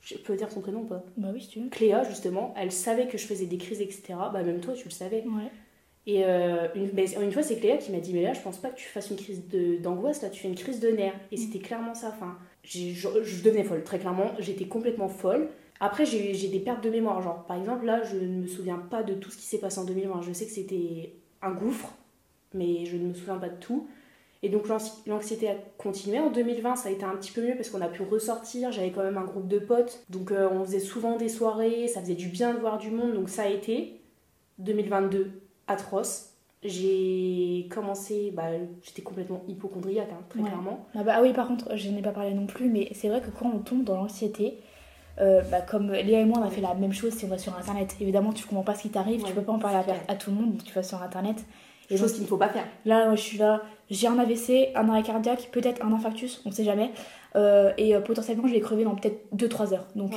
[0.00, 1.04] je peux dire son prénom ou pas?
[1.18, 1.68] Bah oui, si tu veux.
[1.68, 4.14] Cléa, justement, elle savait que je faisais des crises, etc.
[4.32, 5.24] Bah même toi, tu le savais.
[5.26, 5.50] Ouais.
[6.06, 6.88] Et euh, une,
[7.20, 9.10] une, fois, c'est Cléa qui m'a dit Mais là, je pense pas que tu fasses
[9.10, 9.42] une crise
[9.82, 11.18] d'angoisse, là, tu fais une crise de nerfs.
[11.32, 11.38] Et mm.
[11.38, 12.14] c'était clairement ça.
[12.16, 14.32] Enfin, je, devenais folle, très clairement.
[14.38, 15.48] J'étais complètement folle.
[15.78, 17.22] Après, j'ai des pertes de mémoire.
[17.22, 19.78] Genre, par exemple, là, je ne me souviens pas de tout ce qui s'est passé
[19.78, 20.22] en 2020.
[20.22, 21.92] Je sais que c'était un gouffre,
[22.54, 23.88] mais je ne me souviens pas de tout.
[24.42, 24.68] Et donc,
[25.06, 26.18] l'anxiété a continué.
[26.18, 28.72] En 2020, ça a été un petit peu mieux parce qu'on a pu ressortir.
[28.72, 30.04] J'avais quand même un groupe de potes.
[30.10, 31.88] Donc, euh, on faisait souvent des soirées.
[31.88, 33.14] Ça faisait du bien de voir du monde.
[33.14, 34.00] Donc, ça a été.
[34.58, 35.30] 2022,
[35.66, 36.35] atroce.
[36.62, 38.44] J'ai commencé, bah,
[38.82, 40.86] j'étais complètement hypochondriaque, hein, très clairement.
[40.94, 43.20] Ah, bah, ah oui, par contre, je n'ai pas parlé non plus, mais c'est vrai
[43.20, 44.58] que quand on tombe dans l'anxiété,
[45.20, 47.38] euh, bah, comme Léa et moi, on a fait la même chose si on va
[47.38, 47.96] sur Internet.
[48.00, 50.36] Évidemment, tu comprends pas ce qui t'arrive, tu peux pas en parler à, tout le
[50.36, 51.44] monde, tu vas sur Internet.
[51.88, 52.64] Et chose qu'il ne faut pas faire.
[52.84, 56.64] Là, je suis là, j'ai un AVC, un arrêt cardiaque, peut-être un infarctus, on sait
[56.64, 56.90] jamais.
[57.36, 59.86] Euh, et euh, potentiellement, je vais crever dans peut-être 2-3 heures.
[59.94, 60.14] Donc,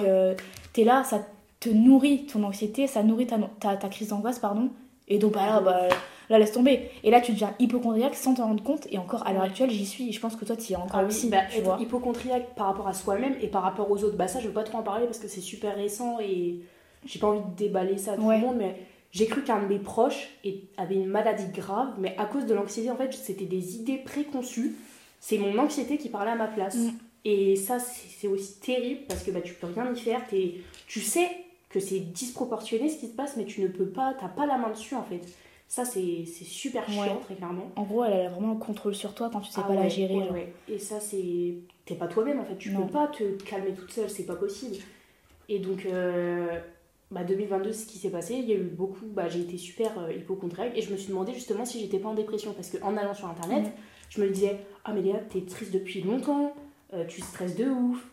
[0.73, 1.19] tu es là, ça
[1.59, 4.69] te nourrit ton anxiété, ça nourrit ta, ta, ta crise d'angoisse, pardon.
[5.07, 5.89] Et donc, bah, bah,
[6.29, 6.89] là laisse tomber.
[7.03, 8.87] Et là tu deviens hypochondriaque sans t'en rendre compte.
[8.91, 10.09] Et encore à l'heure actuelle j'y suis.
[10.09, 11.29] Et je pense que toi tu y es encore ah aussi.
[11.29, 11.77] Bah, tu vois.
[11.79, 14.17] hypochondriaque par rapport à soi-même et par rapport aux autres.
[14.17, 16.59] Bah ça je veux pas trop en parler parce que c'est super récent et
[17.05, 18.57] j'ai pas envie de déballer ça à tout le monde.
[18.57, 18.75] Mais
[19.11, 20.29] j'ai cru qu'un de mes proches
[20.77, 21.93] avait une maladie grave.
[21.97, 24.75] Mais à cause de l'anxiété en fait c'était des idées préconçues.
[25.19, 26.75] C'est mon anxiété qui parlait à ma place.
[26.75, 26.91] Mm.
[27.25, 30.21] Et ça, c'est aussi terrible parce que bah, tu peux rien y faire.
[30.31, 30.55] Es,
[30.87, 31.27] tu sais
[31.69, 34.57] que c'est disproportionné ce qui se passe, mais tu ne peux pas, t'as pas la
[34.57, 35.21] main dessus en fait.
[35.69, 37.71] Ça, c'est super chiant, très clairement.
[37.75, 39.87] En gros, elle a vraiment le contrôle sur toi quand tu sais ah pas la
[39.87, 40.27] gérer.
[40.31, 41.53] Ouais, Et ça, c'est.
[41.85, 42.57] T'es pas toi-même en fait.
[42.57, 44.77] Tu peux pas te calmer toute seule, c'est pas possible.
[45.47, 46.59] Et donc, euh,
[47.11, 49.05] bah, 2022, ce qui s'est passé, il y a eu beaucoup.
[49.05, 52.09] Bah, j'ai été super euh, hypochondriaque et je me suis demandé justement si j'étais pas
[52.09, 53.71] en dépression parce qu'en allant sur internet,
[54.09, 56.55] je me disais Ah, mais Léa, t'es triste depuis longtemps,
[56.95, 58.03] euh, tu stresses de ouf,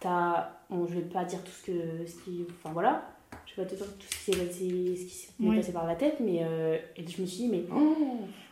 [0.00, 0.48] t'as.
[0.70, 2.06] Bon, je vais pas dire tout ce que.
[2.06, 3.15] Ce qui, enfin voilà,
[3.46, 6.40] je vais pas te dire tout ce qui s'est passé, passé, par la tête, mais
[6.42, 7.64] euh, et je me suis dit, mais.
[7.74, 7.96] Oh.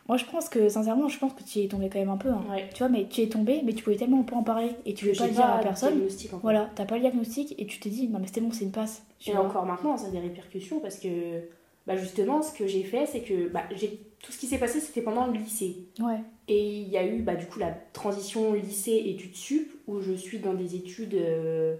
[0.07, 2.17] Moi, je pense que, sincèrement, je pense que tu y es tombé quand même un
[2.17, 2.29] peu.
[2.29, 2.45] Hein.
[2.73, 5.05] Tu vois, mais tu es tombé, mais tu pouvais tellement pas en parler et tu
[5.05, 5.99] veux pas le dire à personne.
[6.03, 6.29] En fait.
[6.43, 8.71] Voilà, t'as pas le diagnostic et tu t'es dit, non, mais c'était bon, c'est une
[8.71, 9.03] passe.
[9.25, 11.07] Et encore maintenant, ça a des répercussions parce que,
[11.87, 14.79] bah, justement, ce que j'ai fait, c'est que bah, j'ai tout ce qui s'est passé,
[14.79, 15.87] c'était pendant le lycée.
[15.99, 16.19] Ouais.
[16.47, 20.39] Et il y a eu bah, du coup la transition lycée-études sup, où je suis
[20.39, 21.77] dans des études euh,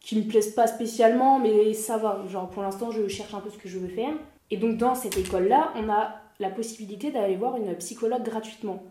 [0.00, 2.24] qui me plaisent pas spécialement, mais ça va.
[2.28, 4.12] Genre pour l'instant, je cherche un peu ce que je veux faire.
[4.50, 8.82] Et donc dans cette école-là, on a la possibilité d'aller voir une psychologue gratuitement.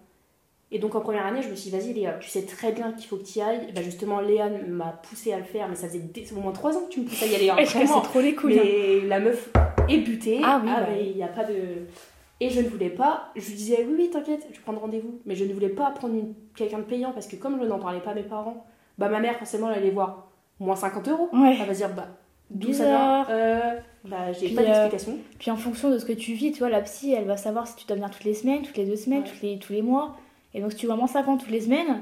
[0.69, 2.91] Et donc en première année, je me suis dit, vas-y Léa, tu sais très bien
[2.91, 3.71] qu'il faut que tu y ailles.
[3.73, 6.03] bah, justement, Léa m'a poussé à le faire, mais ça faisait
[6.35, 7.49] au moins 3 ans que tu me poussais à y aller.
[7.49, 8.59] Hein, c'est trop les couilles.
[8.61, 9.07] Mais hein.
[9.07, 9.49] la meuf
[9.87, 10.41] est butée.
[10.43, 10.97] Ah oui, ah, bah.
[10.99, 11.55] il n'y a pas de.
[12.39, 15.21] Et je ne voulais pas, je lui disais oui, oui, t'inquiète, je prends rendez-vous.
[15.25, 16.13] Mais je ne voulais pas prendre
[16.55, 18.65] quelqu'un de payant parce que comme je n'en parlais pas à mes parents,
[18.97, 20.26] bah ma mère, forcément, elle allait voir
[20.59, 21.29] moins 50 euros.
[21.33, 22.07] Elle va dire, bah,
[22.49, 25.17] d'où ça vient euh, Bah, j'ai pas euh, d'explication.
[25.39, 27.67] puis en fonction de ce que tu vis, tu vois, la psy, elle va savoir
[27.67, 30.17] si tu dois venir toutes les semaines, toutes les deux semaines, les, tous les mois.
[30.53, 32.01] Et donc, si tu vois moins 50 toutes les semaines,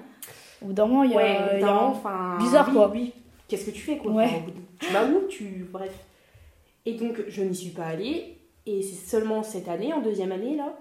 [0.62, 1.60] au bout d'un moment, il y a.
[1.60, 2.90] y a enfin, bizarre, quoi.
[2.94, 3.14] Oui.
[3.48, 4.24] Qu'est-ce que tu fais, quoi?
[4.80, 5.68] Tu vas où tu...
[5.72, 5.94] Bref.
[6.86, 8.38] Et donc, je n'y suis pas allée.
[8.66, 10.76] Et c'est seulement cette année, en deuxième année, là,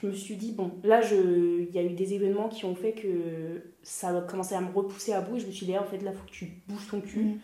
[0.00, 2.92] je me suis dit, bon, là, il y a eu des événements qui ont fait
[2.92, 5.36] que ça a commencé à me repousser à bout.
[5.36, 7.20] Et je me suis dit, en fait, là, il faut que tu bouges ton cul.
[7.20, 7.38] Mm.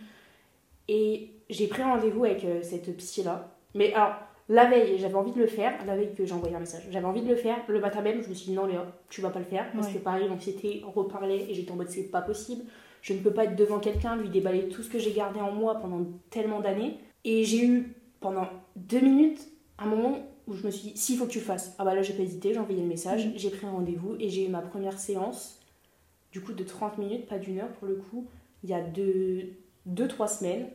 [0.88, 3.52] Et j'ai pris rendez-vous avec euh, cette psy-là.
[3.74, 4.14] Mais alors,
[4.48, 7.04] la veille, j'avais envie de le faire, la veille que j'ai envoyé un message, j'avais
[7.04, 7.58] envie de le faire.
[7.68, 9.70] Le matin même, je me suis dit, non, Léa, tu vas pas le faire.
[9.72, 12.64] Parce que pareil, l'anxiété reparlait et j'étais en mode, c'est pas possible.
[13.02, 15.52] Je ne peux pas être devant quelqu'un, lui déballer tout ce que j'ai gardé en
[15.52, 16.98] moi pendant tellement d'années.
[17.24, 19.40] Et j'ai eu, pendant deux minutes,
[19.78, 21.74] un moment où je me suis dit, s'il faut que tu le fasses.
[21.78, 23.32] Ah bah là, j'ai pas hésité, j'ai envoyé le message, mm.
[23.36, 25.60] j'ai pris un rendez-vous et j'ai eu ma première séance,
[26.32, 28.26] du coup de 30 minutes, pas d'une heure pour le coup,
[28.62, 29.46] il y a 2-3
[29.86, 30.68] deux, trois semaines.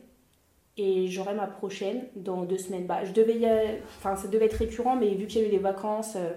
[0.78, 2.86] Et j'aurai ma prochaine dans deux semaines.
[2.86, 3.46] Bah, je devais y
[3.98, 6.30] Enfin, ça devait être récurrent, mais vu qu'il y a eu les vacances, euh,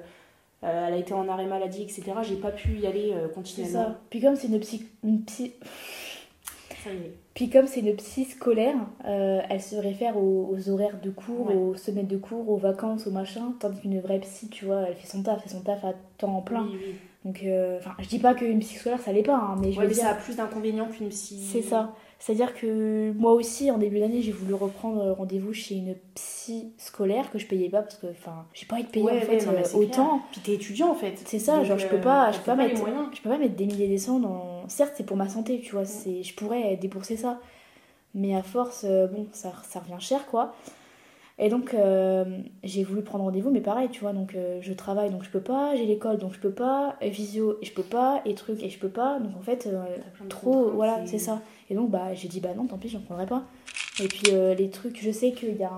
[0.63, 3.86] euh, elle a été en arrêt maladie, etc., j'ai pas pu y aller euh, continuellement.
[3.86, 4.02] Ça.
[4.10, 4.88] Puis comme c'est une psy...
[5.06, 5.54] Une psy...
[7.36, 11.76] Puis comme c'est une psy scolaire, euh, elle se réfère aux, horaires de cours, aux
[11.76, 15.06] semaines de cours, aux vacances, aux machins, tandis qu'une vraie psy, tu vois, elle fait
[15.06, 16.65] son taf, fait son taf à temps plein.
[17.26, 19.82] Donc, euh, enfin, je dis pas qu'une psy scolaire ça l'est pas, hein, mais je
[19.82, 19.98] veux dire...
[19.98, 21.41] ça a plus d'inconvénients qu'une psy.
[21.52, 21.93] C'est ça.
[22.19, 27.30] C'est-à-dire que moi aussi, en début d'année, j'ai voulu reprendre rendez-vous chez une psy scolaire
[27.30, 29.78] que je payais pas parce que, enfin, j'ai pas envie de payer en fait euh,
[29.78, 30.21] autant.
[30.32, 31.21] Puis t'es étudiant en fait.
[31.26, 32.82] C'est ça, genre je peux pas, je peux pas, mettre,
[33.13, 34.67] je peux pas mettre des milliers des cents dans.
[34.67, 37.24] Certes, c'est pour ma santé, tu vois, c'est, je pourrais débourser ça,
[38.13, 40.53] mais à force, euh, bon, ça, ça revient cher quoi.
[41.38, 42.23] Et donc, euh,
[42.63, 45.75] j'ai voulu prendre rendez-vous, mais pareil, tu vois, donc je travaille, donc je peux pas,
[45.75, 48.69] j'ai l'école, donc je peux pas, et visio, et je peux pas, et trucs, et
[48.69, 49.67] je peux pas, donc en fait,
[50.29, 51.41] trop, voilà, c'est ça.
[51.69, 53.43] Et donc, bah, j'ai dit, bah non, tant pis, j'en prendrai pas.
[54.03, 55.71] Et puis, euh, les trucs, je sais qu'il y a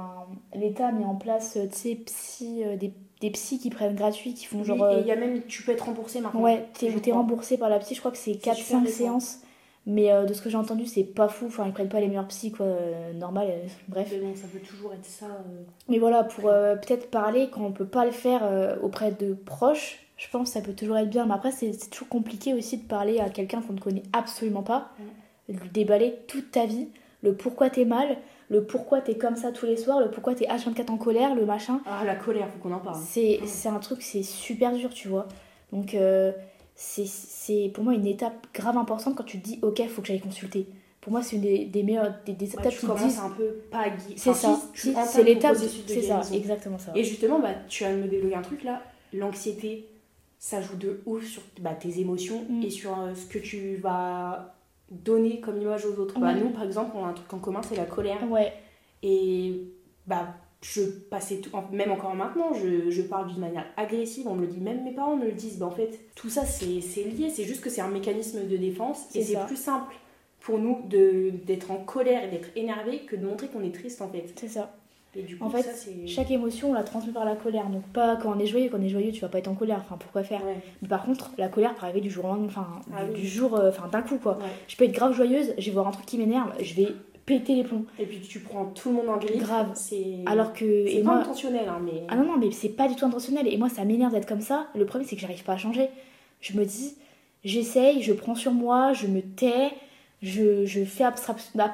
[0.56, 3.96] l'État a mis en place, euh, tu sais, psy, euh, des, des psys qui prennent
[3.96, 4.92] gratuit, qui font genre.
[4.92, 6.42] et il y a même, tu peux être remboursé maintenant.
[6.42, 9.40] Ouais, t'es es remboursé par la psy, je crois que c'est 4-5 séances.
[9.88, 11.46] Mais de ce que j'ai entendu, c'est pas fou.
[11.48, 12.68] Enfin, ils prennent pas les meilleurs psys, quoi.
[13.16, 13.48] normal,
[13.88, 14.10] bref.
[14.12, 15.28] Mais bon, ça peut toujours être ça.
[15.88, 18.42] Mais voilà, pour peut-être parler, quand on peut pas le faire
[18.84, 21.26] auprès de proches, je pense que ça peut toujours être bien.
[21.26, 24.92] Mais après, c'est toujours compliqué aussi de parler à quelqu'un qu'on ne connaît absolument pas
[25.50, 26.90] lui déballer toute ta vie,
[27.24, 28.18] le pourquoi t'es mal,
[28.50, 31.46] le pourquoi t'es comme ça tous les soirs, le pourquoi t'es H24 en colère, le
[31.46, 31.82] machin.
[31.86, 32.98] Ah, la colère, faut qu'on en parle.
[33.04, 35.28] C'est, c'est un truc, c'est super dur, tu vois.
[35.72, 36.32] Donc, euh,
[36.80, 40.08] c'est, c'est pour moi une étape grave importante quand tu te dis, ok, faut que
[40.08, 40.68] j'aille consulter.
[41.02, 43.20] Pour moi, c'est une des, des meilleures des, des étapes qui disent.
[43.20, 43.86] un peu pas
[44.16, 45.58] C'est ça, c'est l'étape.
[45.58, 46.92] C'est ça, exactement ça.
[46.94, 49.88] Et justement, bah, tu vas me débloquer un truc là, l'anxiété,
[50.38, 52.64] ça joue de ouf sur bah, tes émotions mm.
[52.64, 54.54] et sur euh, ce que tu vas
[54.92, 56.20] donner comme image aux autres.
[56.20, 58.20] Bah, nous, par exemple, on a un truc en commun, c'est la colère.
[58.30, 58.54] Ouais.
[59.02, 59.64] Et
[60.06, 60.28] bah,
[60.62, 64.48] je passais tout, même encore maintenant, je, je parle d'une manière agressive, on me le
[64.48, 65.60] dit, même mes parents me le disent.
[65.60, 69.06] Ben, en fait, tout ça c'est lié, c'est juste que c'est un mécanisme de défense
[69.16, 69.96] et c'est plus simple
[70.40, 74.10] pour nous d'être en colère et d'être énervé que de montrer qu'on est triste en
[74.10, 74.34] fait.
[74.36, 74.74] C'est ça.
[75.16, 75.66] Et du coup, en fait,
[76.06, 77.68] chaque émotion, on la transmet par la colère.
[77.70, 79.56] Donc, pas quand on est joyeux, quand on est joyeux, tu vas pas être en
[79.56, 79.80] colère.
[79.84, 80.42] Enfin, pourquoi faire?
[80.82, 83.56] Mais par contre, la colère peut arriver du jour au lendemain, enfin, ah du, jour,
[83.56, 84.38] euh, enfin, d'un coup, quoi.
[84.68, 86.90] Je peux être grave joyeuse, je vais voir un truc qui m'énerve, je vais
[87.28, 87.86] péter les plombs.
[88.00, 89.38] Et puis tu prends tout le monde en griffe.
[89.38, 89.72] Grave.
[89.76, 92.96] C'est alors que c'est pas intentionnel hein, mais Ah non non, mais c'est pas du
[92.96, 94.68] tout intentionnel et moi ça m'énerve d'être comme ça.
[94.74, 95.90] Le problème c'est que j'arrive pas à changer.
[96.42, 96.96] Je me dis
[97.44, 99.72] j'essaye, je prends sur moi, je me tais,
[100.24, 101.74] je, je fais abstraction bah,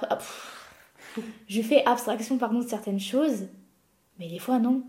[1.47, 3.43] je fais abstraction pardon de certaines choses,
[4.19, 4.81] mais des fois non.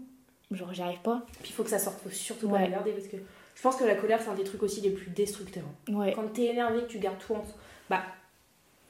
[0.51, 1.27] Genre j'y arrive pas.
[1.43, 3.19] Puis il faut que ça sorte, faut surtout pas la garder parce que
[3.55, 5.65] je pense que la colère c'est un des trucs aussi les plus destructeurs.
[5.91, 6.13] Ouais.
[6.15, 7.45] Quand t'es énervé, que tu gardes tout en
[7.91, 8.01] bah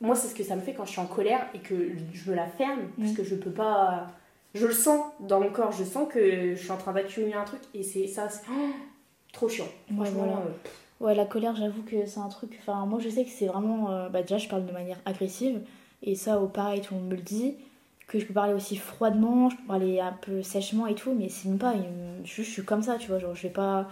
[0.00, 1.74] moi, c'est ce que ça me fait quand je suis en colère et que
[2.12, 3.16] je me la ferme, parce mm.
[3.16, 4.08] que je peux pas.
[4.54, 7.44] Je le sens dans mon corps, je sens que je suis en train d'accumuler un
[7.44, 8.42] truc et c'est ça, c'est
[9.32, 9.66] trop chiant.
[9.94, 10.22] Franchement.
[10.22, 12.56] Ouais, euh, ouais, la colère, j'avoue que c'est un truc.
[12.60, 13.90] Enfin, moi, je sais que c'est vraiment.
[13.90, 15.60] Euh, bah, déjà, je parle de manière agressive
[16.02, 17.54] et ça, au pareil, tout le monde me le dit.
[18.06, 21.30] Que je peux parler aussi froidement, je peux parler un peu sèchement et tout, mais
[21.30, 21.74] c'est même pas.
[22.24, 23.18] Je, je suis comme ça, tu vois.
[23.18, 23.88] Genre, je vais pas.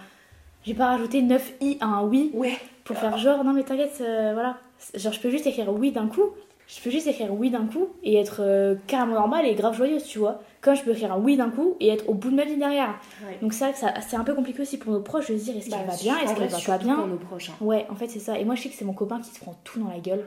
[0.65, 2.57] J'ai pas rajouté 9 i à un oui ouais.
[2.85, 4.59] pour faire genre non mais t'inquiète euh, voilà
[4.95, 6.31] Genre, je peux juste écrire oui d'un coup.
[6.69, 10.05] Je peux juste écrire oui d'un coup et être euh, carrément normale et grave joyeuse,
[10.05, 10.41] tu vois.
[10.61, 12.57] Comme je peux écrire un oui d'un coup et être au bout de ma vie
[12.57, 12.99] derrière.
[13.43, 15.67] Donc, ça, ça c'est un peu compliqué aussi pour nos proches de se dire est-ce
[15.67, 16.97] qu'il bah, va bien, est-ce qu'il va pas bien.
[16.97, 17.55] Pour nos proches, hein.
[17.61, 18.39] Ouais, en fait, c'est ça.
[18.39, 20.25] Et moi, je sais que c'est mon copain qui se prend tout dans la gueule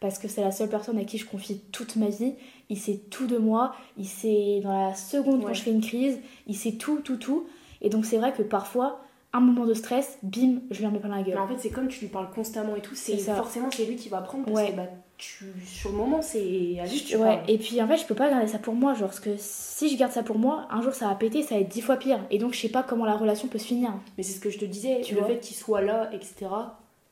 [0.00, 2.34] parce que c'est la seule personne à qui je confie toute ma vie.
[2.68, 6.20] Il sait tout de moi, il sait dans la seconde quand je fais une crise,
[6.46, 7.48] il sait tout, tout, tout.
[7.80, 9.00] Et donc, c'est vrai que parfois,
[9.32, 11.34] un moment de stress, bim, je lui en mets plein la gueule.
[11.34, 13.96] Mais en fait, c'est comme tu lui parles constamment et tout, c'est forcément c'est lui
[13.96, 14.86] qui va prendre parce que bah,
[15.18, 17.14] tu, sur le moment, c'est juste.
[17.16, 19.34] Ouais, et puis en fait, je peux pas garder ça pour moi, genre parce que
[19.36, 21.82] si je garde ça pour moi, un jour ça va péter, ça va être dix
[21.82, 22.20] fois pire.
[22.30, 23.92] Et donc, je sais pas comment la relation peut se finir.
[24.16, 26.46] Mais c'est ce que je te disais, tu le fait qu'il soit là, etc.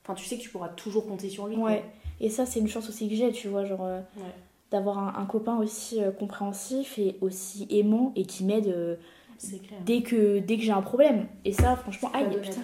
[0.05, 1.57] Enfin, tu sais que tu pourras toujours compter sur lui.
[1.57, 1.85] Ouais.
[2.21, 3.85] Et ça, c'est une chance aussi que j'ai, tu vois, genre.
[3.85, 4.01] Euh,
[4.71, 8.69] d'avoir un, copain aussi euh, compréhensif et aussi aimant et qui m'aide.
[8.69, 8.97] Euh,
[9.85, 11.27] dès que, dès que j'ai un problème.
[11.45, 12.61] Et ça, franchement, aïe, putain,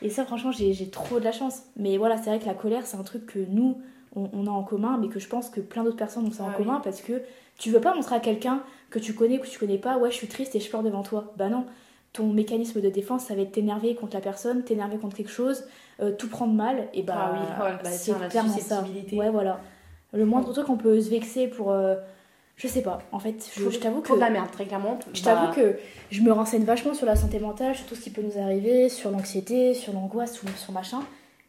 [0.00, 1.62] Et ça, franchement, j'ai trop de la chance.
[1.76, 3.80] Mais voilà, c'est vrai que la colère, c'est un truc que nous,
[4.14, 6.50] on, a en commun, mais que je pense que plein d'autres personnes ont ça en
[6.50, 7.22] ah commun parce que
[7.58, 10.10] tu veux pas montrer à quelqu'un que tu connais ou que tu connais pas, ouais,
[10.10, 11.32] je suis triste et je pleure devant toi.
[11.36, 11.64] Bah non.
[12.12, 15.64] Ton mécanisme de défense, ça va être t'énerver contre la personne, t'énerver contre quelque chose,
[16.00, 18.84] euh, tout prendre mal, et bah, ah oui, bah, c'est clairement ça.
[19.12, 19.60] Ouais, voilà.
[20.12, 21.70] Le moindre truc, on peut se vexer pour.
[21.70, 21.96] Euh,
[22.62, 24.12] je sais pas, en fait, je, t'avoue que.
[24.12, 24.96] de la merde, très clairement.
[25.12, 25.80] Je t'avoue que
[26.12, 28.88] je me renseigne vachement sur la santé mentale, sur tout ce qui peut nous arriver,
[28.88, 31.00] sur l'anxiété, sur l'angoisse, sur, sur machin.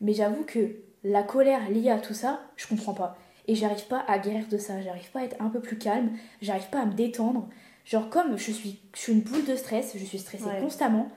[0.01, 3.15] Mais j'avoue que la colère liée à tout ça, je comprends pas.
[3.47, 6.13] Et j'arrive pas à guérir de ça, j'arrive pas à être un peu plus calme,
[6.41, 7.47] j'arrive pas à me détendre.
[7.85, 11.09] Genre, comme je suis, je suis une boule de stress, je suis stressée constamment,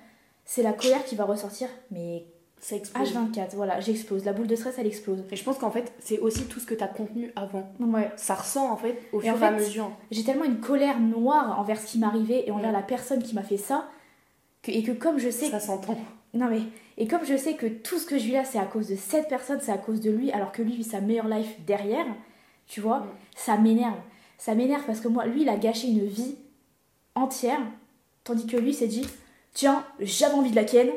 [0.45, 2.27] c'est la colère qui va ressortir, mais
[2.67, 3.15] ça explose.
[3.15, 4.25] H24, voilà, j'explose.
[4.25, 5.23] La boule de stress, elle explose.
[5.31, 7.73] Et je pense qu'en fait, c'est aussi tout ce que tu as contenu avant.
[7.79, 8.11] Ouais.
[8.17, 9.93] Ça ressent en fait au fur et à mesure.
[10.11, 13.45] J'ai tellement une colère noire envers ce qui m'arrivait et envers la personne qui m'a
[13.45, 13.89] fait ça.
[14.63, 15.49] Que, et que comme je sais.
[15.49, 15.97] Ça s'entend.
[16.35, 16.63] Non mais.
[16.99, 18.97] Et comme je sais que tout ce que je vis là, c'est à cause de
[18.97, 22.07] cette personne, c'est à cause de lui, alors que lui vit sa meilleure life derrière,
[22.67, 24.01] tu vois, ça m'énerve.
[24.39, 26.35] Ça m'énerve parce que moi, lui, il a gâché une vie
[27.15, 27.61] entière,
[28.25, 29.07] tandis que lui s'est dit
[29.53, 30.89] Tiens, j'avais envie de la ken,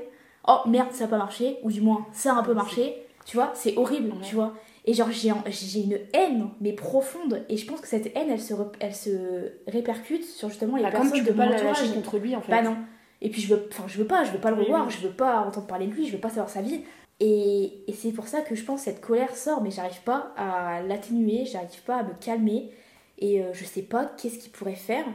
[0.48, 3.38] oh merde, ça n'a pas marché, ou du moins ça a un peu marché, tu
[3.38, 4.54] vois, c'est horrible, tu vois.
[4.86, 8.42] Et genre, j'ai, j'ai une haine, mais profonde, et je pense que cette haine, elle
[8.42, 12.18] se, elle se répercute sur justement les bah, personnes tu de pas la lâcher contre
[12.18, 12.52] lui, en fait.
[12.52, 12.78] Bah non.
[13.22, 15.14] Et puis je veux, enfin, je veux pas, je veux pas le revoir, je veux
[15.14, 16.82] pas entendre parler de lui, je veux pas savoir sa vie.
[17.20, 20.34] Et, et c'est pour ça que je pense que cette colère sort, mais j'arrive pas
[20.38, 22.72] à l'atténuer, j'arrive pas à me calmer,
[23.18, 25.06] et euh, je sais pas qu'est-ce qui pourrait faire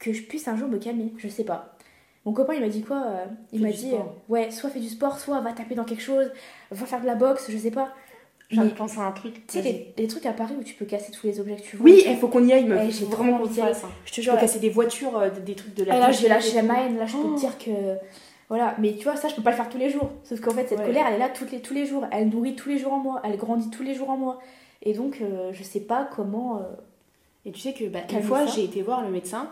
[0.00, 1.69] que je puisse un jour me calmer, je sais pas.
[2.26, 4.88] Mon copain, il m'a dit quoi euh, Il m'a dit, euh, ouais, soit fais du
[4.88, 6.30] sport, soit va taper dans quelque chose,
[6.70, 7.94] va faire de la boxe, je sais pas.
[8.50, 9.46] Je pense à un truc.
[9.46, 11.76] Tu sais, les, trucs à Paris où tu peux casser tous les objets que tu
[11.76, 11.84] veux.
[11.84, 12.90] Oui, il faut qu'on y aille, meuf.
[12.90, 13.72] J'ai vraiment aller.
[14.04, 14.38] Je te jure.
[14.38, 16.98] casser des voitures, euh, des trucs de la Là, je vais lâcher ma haine.
[16.98, 17.36] Là, je peux te oh.
[17.36, 17.70] dire que.
[18.48, 20.10] Voilà, mais tu vois, ça, je peux pas le faire tous les jours.
[20.24, 22.04] Sauf qu'en fait, cette colère, elle est là toutes les, tous les jours.
[22.10, 23.20] Elle nourrit tous les jours en moi.
[23.22, 24.40] Elle grandit tous les jours en moi.
[24.82, 26.60] Et donc, je sais pas comment.
[27.44, 29.48] Et tu sais que, bah, une fois, j'ai été voir le médecin.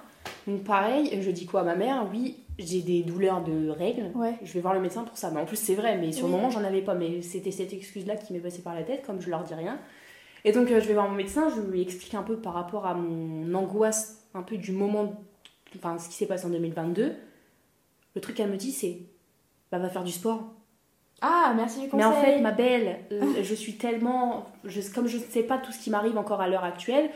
[0.48, 2.04] Donc, pareil, je dis quoi à ma mère?
[2.12, 4.10] Oui, j'ai des douleurs de règles,
[4.42, 5.30] je vais voir le médecin pour ça.
[5.30, 6.94] Mais en plus, c'est vrai, mais sur le moment, j'en avais pas.
[6.94, 9.78] Mais c'était cette excuse-là qui m'est passée par la tête, comme je leur dis rien.
[10.44, 12.86] Et donc, euh, je vais voir mon médecin, je lui explique un peu par rapport
[12.86, 15.14] à mon angoisse, un peu du moment,
[15.76, 17.14] enfin, ce qui s'est passé en 2022.
[18.14, 18.98] Le truc qu'elle me dit, c'est
[19.70, 20.42] bah, va faire du sport.
[21.20, 21.98] Ah, merci du conseil.
[21.98, 24.46] Mais en fait, ma belle, euh, je suis tellement.
[24.64, 27.10] Je, comme je ne sais pas tout ce qui m'arrive encore à l'heure actuelle,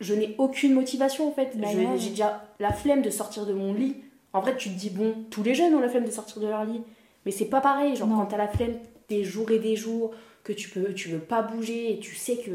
[0.00, 1.56] je n'ai aucune motivation en fait.
[1.56, 3.96] Bah j'ai déjà la flemme de sortir de mon lit.
[4.36, 6.46] En vrai, tu te dis, bon, tous les jeunes ont la flemme de sortir de
[6.46, 6.82] leur lit.
[7.24, 7.96] Mais c'est pas pareil.
[7.96, 8.74] Genre, quand t'as la flemme
[9.08, 10.12] des jours et des jours,
[10.44, 12.50] que tu peux tu veux pas bouger et tu sais que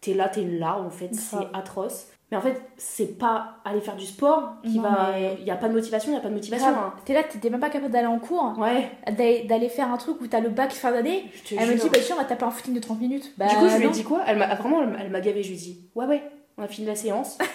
[0.00, 2.08] t'es là, t'es là, en fait, c'est atroce.
[2.30, 5.14] Mais en fait, c'est pas aller faire du sport qui va.
[5.38, 6.68] Il n'y a pas de motivation, il n'y a pas de motivation.
[6.68, 6.92] Hein.
[7.04, 8.58] T'es là, t'es même pas capable d'aller en cours.
[8.58, 8.90] Ouais.
[9.06, 11.30] D'aller faire un truc où t'as le bac fin d'année.
[11.56, 13.32] Elle me dit, bah, tiens, on va taper un footing de 30 minutes.
[13.38, 14.24] Bah, du coup, je lui ai dit quoi?
[14.26, 15.44] Elle Vraiment, elle m'a gavé.
[15.44, 16.22] Je lui ai dit, ouais, ouais,
[16.58, 17.38] on a fini la séance.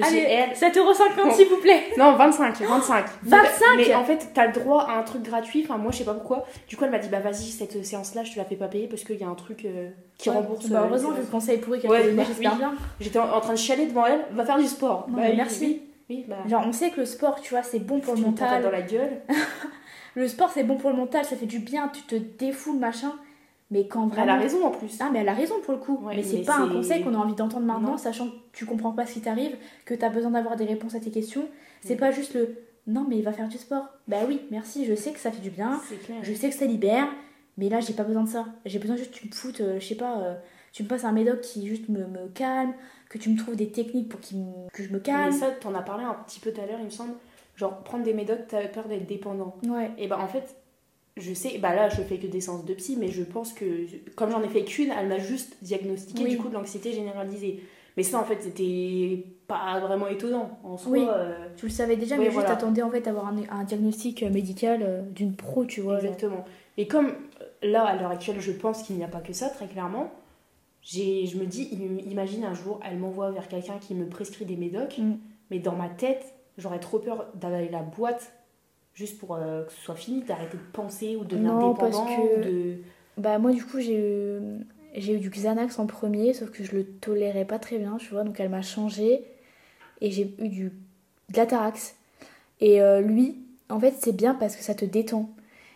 [0.00, 1.82] Allez, 7,50€ s'il vous plaît.
[1.98, 3.06] Non, 25, 25.
[3.22, 5.64] 25 Mais en fait, t'as le droit à un truc gratuit.
[5.64, 6.46] Enfin, moi, je sais pas pourquoi.
[6.68, 8.86] Du coup, elle m'a dit, bah vas-y, cette séance-là, je te la fais pas payer
[8.86, 10.68] parce qu'il y a un truc euh, qui rembourse.
[10.68, 12.74] Bah, euh, heureusement, je conseille pourri qu'elle ouais, bah, j'espère bien.
[13.00, 15.06] J'étais en, train de chialer devant elle, va faire du sport.
[15.08, 15.82] bah, merci.
[16.08, 16.36] Oui, bah.
[16.48, 18.62] Genre, on sait que le sport, tu vois, c'est bon pour le mental.
[18.62, 19.22] dans la gueule.
[20.14, 23.12] le sport, c'est bon pour le mental, ça fait du bien, tu te défoules, machin.
[23.72, 24.24] Mais quand vraiment.
[24.24, 24.98] Elle a raison en plus.
[25.00, 25.98] Ah, mais elle a raison pour le coup.
[26.06, 29.06] mais c'est pas un conseil qu'on a envie d'entendre maintenant, sachant que tu comprends pas
[29.06, 29.56] ce qui t'arrive,
[29.86, 31.48] que tu as besoin d'avoir des réponses à tes questions.
[31.80, 31.98] C'est mm.
[31.98, 32.54] pas juste le
[32.86, 33.86] non, mais il va faire du sport.
[34.08, 35.80] Bah oui, merci, je sais que ça fait du bien.
[36.22, 37.08] Je sais que ça libère,
[37.56, 38.46] mais là, j'ai pas besoin de ça.
[38.66, 40.34] J'ai besoin juste que tu me foutes, euh, je sais pas, euh,
[40.72, 42.74] tu me passes un médoc qui juste me, me, calme,
[43.08, 45.32] que tu me trouves des techniques pour que je me calme.
[45.32, 47.14] Mais ça, t'en as parlé un petit peu tout à l'heure, il me semble.
[47.54, 49.56] Genre, prendre des médocs, t'as peur d'être dépendant.
[49.68, 49.90] Ouais.
[49.98, 50.56] Et bah, en fait,
[51.16, 53.86] je sais, bah là je fais que des séances de psy, mais je pense que
[54.14, 57.62] comme j'en ai fait qu'une, elle m'a juste diagnostiqué du coup de l'anxiété généralisée.
[57.96, 60.92] Mais ça en fait c'était pas vraiment étonnant en soi.
[60.92, 64.22] Oui, euh, tu le savais déjà, mais juste attendais en fait d'avoir un, un, diagnostic
[64.22, 65.96] médical euh, d'une pro, tu vois.
[65.96, 66.44] Exactement.
[66.78, 67.12] Et comme
[67.62, 70.10] là à l'heure actuelle je pense qu'il n'y a pas que ça très clairement,
[70.82, 71.64] je me dis,
[72.10, 75.18] imagine un jour elle m'envoie vers quelqu'un qui me prescrit des médocs, mm.
[75.50, 78.32] mais dans ma tête j'aurais trop peur d'aller la boîte
[78.94, 82.42] juste pour euh, que ce soit fini, d'arrêter de penser ou de non, parce que...
[82.42, 82.76] de...
[83.16, 84.40] Bah moi du coup j'ai eu...
[84.94, 88.10] j'ai eu du Xanax en premier, sauf que je le tolérais pas très bien, tu
[88.10, 89.24] vois, donc elle m'a changé
[90.00, 90.72] et j'ai eu du
[91.30, 91.94] de l'Atarax.
[92.60, 93.38] Et euh, lui,
[93.70, 95.30] en fait c'est bien parce que ça te détend.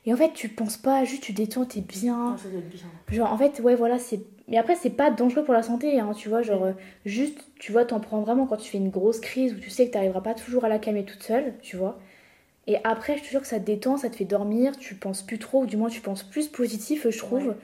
[0.05, 2.37] Et en fait tu penses pas, juste tu détends, t'es bien.
[2.37, 2.87] Ça doit être bien.
[3.11, 4.21] Genre en fait ouais voilà c'est...
[4.49, 6.73] Mais après c'est pas dangereux pour la santé, hein, tu vois, genre euh,
[7.05, 9.87] juste tu vois t'en prends vraiment quand tu fais une grosse crise où tu sais
[9.89, 11.99] que t'arriveras pas toujours à la calmer toute seule, tu vois.
[12.67, 15.23] Et après, je te jure que ça te détend, ça te fait dormir, tu penses
[15.23, 17.55] plus trop, ou du moins tu penses plus positif, je trouve.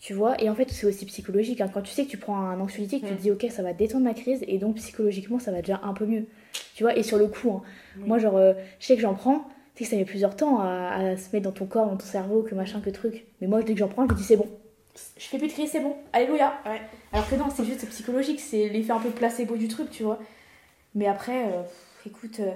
[0.00, 1.60] Tu vois, et en fait, c'est aussi psychologique.
[1.60, 1.68] Hein.
[1.72, 4.04] Quand tu sais que tu prends un anxiolytique, tu te dis, ok, ça va détendre
[4.04, 6.26] ma crise, et donc psychologiquement, ça va déjà un peu mieux.
[6.74, 7.62] Tu vois, et sur le coup, hein,
[7.96, 10.60] moi, genre, euh, je sais que j'en prends, tu sais que ça met plusieurs temps
[10.60, 13.26] à, se mettre dans ton corps, dans ton cerveau, que machin, que truc.
[13.40, 14.48] Mais moi, dès que j'en prends, je me dis, c'est bon.
[15.16, 15.96] Je fais plus de crise, c'est bon.
[16.12, 16.54] Alléluia.
[17.12, 20.18] Alors que non, c'est juste psychologique, c'est l'effet un peu placebo du truc, tu vois.
[20.94, 21.62] Mais après, euh,
[22.06, 22.40] écoute.
[22.40, 22.52] Euh,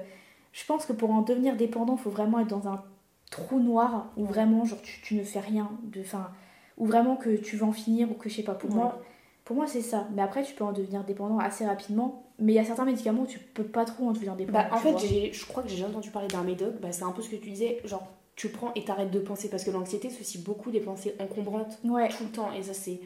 [0.53, 2.83] je pense que pour en devenir dépendant, il faut vraiment être dans un
[3.31, 6.31] trou noir où vraiment genre tu, ne fais rien de fin
[6.77, 9.01] ou vraiment que tu veux en finir ou que je sais pas pour moi
[9.45, 10.07] pour moi c'est ça.
[10.15, 12.27] Mais après tu peux en devenir dépendant assez rapidement.
[12.38, 14.69] Mais il y a certains médicaments où tu peux pas trop en devenir dépendant bah,
[14.73, 14.99] en fait
[15.33, 16.75] je crois que j'ai déjà entendu parler d'un médoc.
[16.81, 19.49] Bah, c'est un peu ce que tu disais genre tu prends et t'arrêtes de penser.
[19.49, 22.53] Parce que l'anxiété c'est aussi beaucoup des pensées encombrantes tout le temps.
[22.53, 23.01] Et ça c'est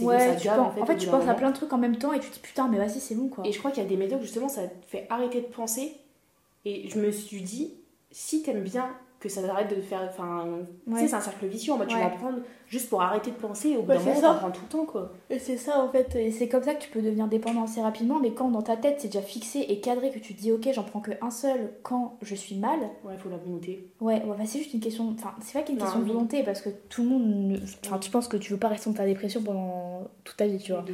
[0.00, 2.12] ouais, tu en fait, en fait tu penses à plein de trucs en même temps
[2.12, 3.46] et tu te dis putain mais vas-y c'est bon quoi.
[3.46, 5.96] Et je crois qu'il y a des médocs justement ça te fait arrêter de penser
[6.66, 7.74] et je me suis dit,
[8.10, 10.02] si t'aimes bien que ça arrête de faire.
[10.08, 10.44] Enfin,
[10.86, 11.72] tu sais, c'est un cercle vicieux.
[11.72, 13.70] En mode, tu vas prendre juste pour arrêter de penser.
[13.70, 15.12] Et au bout d'un moment, prend tout le temps, quoi.
[15.30, 16.14] Et c'est ça, en fait.
[16.16, 18.18] Et c'est comme ça que tu peux devenir dépendant assez rapidement.
[18.20, 20.68] Mais quand dans ta tête, c'est déjà fixé et cadré, que tu te dis, ok,
[20.72, 22.78] j'en prends qu'un seul quand je suis mal.
[23.04, 23.88] Ouais, il faut la volonté.
[24.00, 25.14] Ouais, ouais bah, c'est juste une question.
[25.18, 27.60] Enfin, c'est pas qu'une question de volonté parce que tout le monde.
[27.86, 30.58] Enfin, tu penses que tu veux pas rester dans ta dépression pendant toute ta vie,
[30.58, 30.84] tu vois.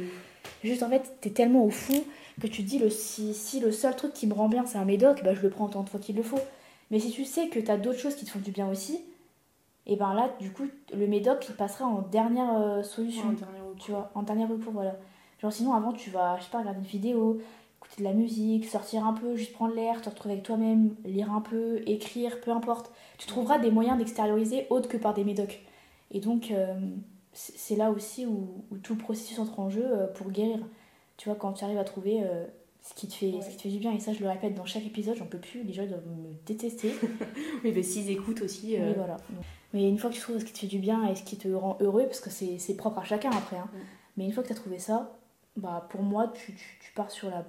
[0.63, 2.03] Juste, en fait, t'es tellement au fond
[2.39, 4.77] que tu te dis le, si, si le seul truc qui me rend bien c'est
[4.77, 6.39] un médoc, bah, je le prends autant de fois qu'il le faut.
[6.91, 8.99] Mais si tu sais que tu as d'autres choses qui te font du bien aussi,
[9.85, 13.29] et ben là, du coup, le médoc il passera en dernière euh, solution.
[13.29, 13.83] en dernier recours.
[13.85, 14.95] Tu vois, en dernier recours, voilà.
[15.41, 17.41] Genre sinon, avant, tu vas, je sais pas, regarder une vidéo,
[17.79, 21.31] écouter de la musique, sortir un peu, juste prendre l'air, te retrouver avec toi-même, lire
[21.33, 22.91] un peu, écrire, peu importe.
[23.17, 25.61] Tu trouveras des moyens d'extérioriser autres que par des médocs.
[26.11, 26.75] Et donc, euh,
[27.33, 30.59] c'est là aussi où, où, tout le processus entre en jeu euh, pour guérir
[31.17, 32.45] tu vois, quand tu arrives à trouver euh,
[32.81, 34.55] ce, qui te fait, ce qui te fait du bien, et ça je le répète
[34.55, 36.93] dans chaque épisode, j'en peux plus, les gens doivent me détester.
[37.63, 38.75] oui, mais s'ils écoutent aussi.
[38.77, 39.17] Euh, oui, voilà.
[39.73, 41.37] Mais une fois que tu trouves ce qui te fait du bien et ce qui
[41.37, 43.69] te rend heureux, parce que c'est propre à chacun après, hein,
[44.17, 45.17] mais une fois que tu as trouvé ça,
[45.55, 47.45] bah pour moi, tu, tu, pars sur la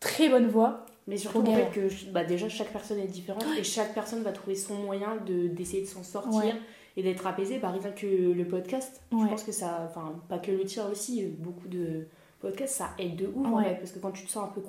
[0.00, 0.86] très bonne voie.
[1.06, 4.30] Mais surtout en fait que bah déjà chaque personne est différente et chaque personne va
[4.30, 5.16] trouver son moyen
[5.56, 6.54] d'essayer de, s'en sortir
[6.98, 7.58] et d'être apaisé.
[7.60, 11.24] Par exemple que le podcast, je pense que ça, enfin pas que le tir aussi,
[11.38, 12.06] beaucoup de
[12.40, 14.60] podcast, ça aide de ouf en fait, parce que quand tu te sens un peu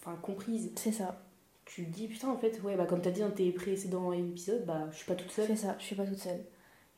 [0.00, 1.20] enfin, comprise, c'est ça.
[1.66, 4.64] Tu te dis putain en fait, ouais, bah comme t'as dit dans tes précédents épisodes,
[4.66, 5.46] bah je suis pas toute seule.
[5.46, 6.40] C'est ça, je suis pas toute seule.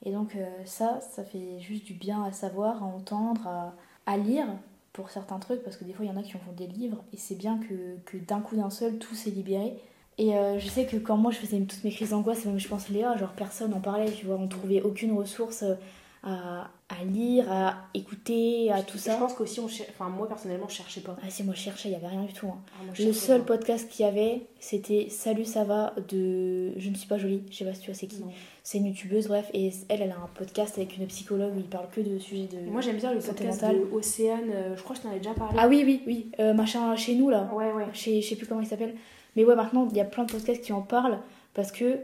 [0.05, 3.75] Et donc euh, ça, ça fait juste du bien à savoir, à entendre, à,
[4.07, 4.47] à lire
[4.93, 6.67] pour certains trucs, parce que des fois il y en a qui en font des
[6.69, 9.79] livres, et c'est bien que, que d'un coup d'un seul, tout s'est libéré.
[10.19, 12.69] Et euh, je sais que quand moi je faisais toutes mes crises d'angoisse, même je
[12.69, 15.75] pense Léa, genre personne n'en parlait, tu vois, on trouvait aucune ressource euh,
[16.23, 19.13] à, à lire, à écouter, à tout ça.
[19.13, 21.17] Je pense qu'aussi, on enfin moi personnellement, je cherchais pas.
[21.23, 22.47] Ah si, moi je cherchais, il y avait rien du tout.
[22.47, 22.59] Hein.
[22.81, 27.07] Ah, le seul podcast qu'il y avait, c'était Salut, ça va de Je ne suis
[27.07, 28.23] pas jolie, je sais pas si tu vois c'est qui.
[28.63, 31.67] C'est une youtubeuse, bref, et elle, elle a un podcast avec une psychologue où il
[31.67, 32.71] parle que de sujets de.
[32.71, 35.35] moi j'aime bien le podcast de Océane, euh, je crois que je t'en ai déjà
[35.35, 35.57] parlé.
[35.61, 37.49] Ah oui, oui, oui, euh, machin chez nous là.
[37.53, 37.85] Ouais, ouais.
[37.93, 38.95] Chez, je sais plus comment il s'appelle.
[39.37, 41.19] Mais ouais, maintenant il y a plein de podcasts qui en parlent
[41.55, 42.01] parce que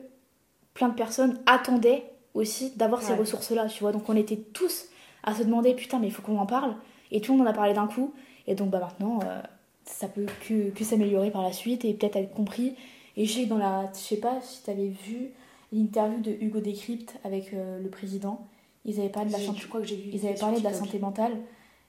[0.75, 2.05] plein de personnes attendaient
[2.35, 3.93] aussi d'avoir ces ressources-là, tu vois.
[3.93, 4.87] Donc on était tous
[5.23, 6.75] à se demander, putain, mais il faut qu'on en parle.
[7.11, 8.15] Et tout le monde en a parlé d'un coup.
[8.47, 9.41] Et donc bah maintenant, euh,
[9.85, 12.75] ça peut que, que s'améliorer par la suite et peut-être être compris.
[13.17, 13.91] Et je sais que dans la.
[13.93, 15.31] Je sais pas si t'avais vu
[15.73, 18.47] l'interview de Hugo Décrypte avec euh, le président.
[18.85, 20.73] Ils avaient parlé de la, santé, je crois que vu ils avaient parlé de la
[20.73, 21.37] santé mentale.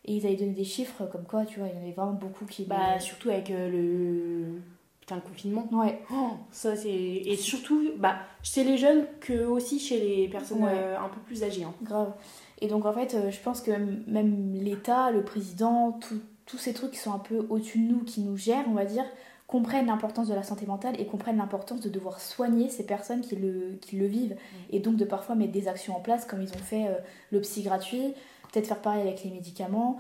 [0.06, 2.14] Et ils avaient donné des chiffres comme quoi, tu vois, il y en avait vraiment
[2.14, 2.66] beaucoup qui.
[2.66, 4.62] Bah, surtout avec euh, le
[5.04, 5.68] Putain, le confinement.
[5.74, 6.00] Ouais.
[6.14, 6.90] Oh, ça, c'est.
[6.90, 11.44] Et surtout, bah, chez les jeunes que aussi chez les personnes euh, un peu plus
[11.44, 11.66] âgées.
[11.66, 11.74] Hein.
[11.84, 12.14] Grave.
[12.62, 13.72] Et donc, en fait, euh, je pense que
[14.08, 16.00] même l'État, le président,
[16.46, 18.86] tous ces trucs qui sont un peu au-dessus de nous, qui nous gèrent, on va
[18.86, 19.04] dire,
[19.46, 23.36] comprennent l'importance de la santé mentale et comprennent l'importance de devoir soigner ces personnes qui
[23.36, 24.38] le, qui le vivent.
[24.72, 26.96] Et donc, de parfois mettre des actions en place, comme ils ont fait euh,
[27.30, 28.14] le psy gratuit,
[28.54, 30.00] peut-être faire pareil avec les médicaments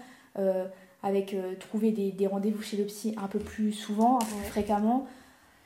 [1.03, 4.35] avec euh, trouver des, des rendez-vous chez le psy un peu plus souvent, un peu
[4.37, 5.05] plus fréquemment.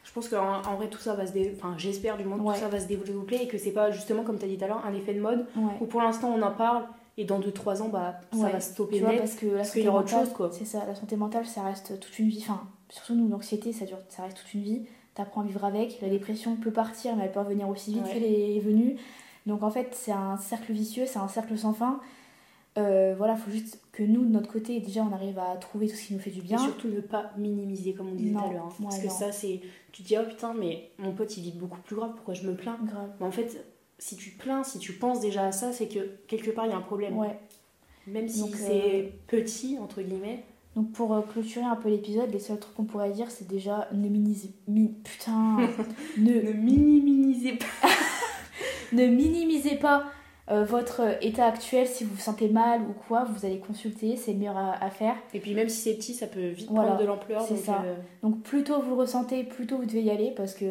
[0.04, 2.44] Je pense qu'en en vrai, tout ça va se développer, enfin, j'espère du moins que
[2.56, 4.64] tout ça va se développer et que c'est pas justement, comme tu as dit tout
[4.64, 5.46] à l'heure, un effet de mode
[5.82, 6.84] où pour l'instant on en parle
[7.18, 9.20] et dans 2-3 ans, bah, ça va stopper net.
[9.20, 12.40] parce que la santé mentale, C'est ça, la santé mentale, ça reste toute une vie.
[12.44, 14.82] Enfin, surtout nous, l'anxiété, ça, dure, ça reste toute une vie.
[15.16, 16.00] T'apprends à vivre avec.
[16.02, 18.98] La dépression peut partir, mais elle peut revenir aussi vite qu'elle est venue.
[19.48, 22.00] Donc en fait, c'est un cercle vicieux, c'est un cercle sans fin.
[22.78, 25.88] Euh, voilà, il faut juste que nous, de notre côté, déjà, on arrive à trouver
[25.88, 26.58] tout ce qui nous fait du bien.
[26.58, 28.66] Et surtout ne pas minimiser, comme on disait tout à l'heure.
[28.66, 28.84] Hein.
[28.84, 29.62] parce que ça, c'est.
[29.92, 32.48] Tu te dis, oh putain, mais mon pote, il vit beaucoup plus grave, pourquoi je
[32.48, 32.78] me plains?
[32.84, 33.10] Grave.
[33.20, 33.66] Mais en fait,
[33.98, 36.72] si tu te plains, si tu penses déjà à ça, c'est que quelque part, il
[36.72, 37.18] y a un problème.
[37.18, 37.40] Ouais.
[38.06, 40.44] Même si c'est euh, petit, entre guillemets.
[40.76, 43.88] Donc, pour euh, clôturer un peu l'épisode, les seuls trucs qu'on pourrait dire, c'est déjà
[43.92, 44.54] ne minimisez.
[45.04, 45.58] Putain
[46.18, 47.66] Ne, ne minimisez pas
[48.94, 50.06] Ne minimisez pas
[50.50, 54.32] euh, votre état actuel, si vous vous sentez mal ou quoi, vous allez consulter, c'est
[54.32, 55.16] le meilleur à, faire.
[55.34, 57.42] Et puis même si c'est petit, ça peut vite prendre de l'ampleur.
[57.42, 57.84] C'est ça.
[57.86, 60.66] Euh, donc plus tôt vous ressentez, plus tôt vous devez y aller parce que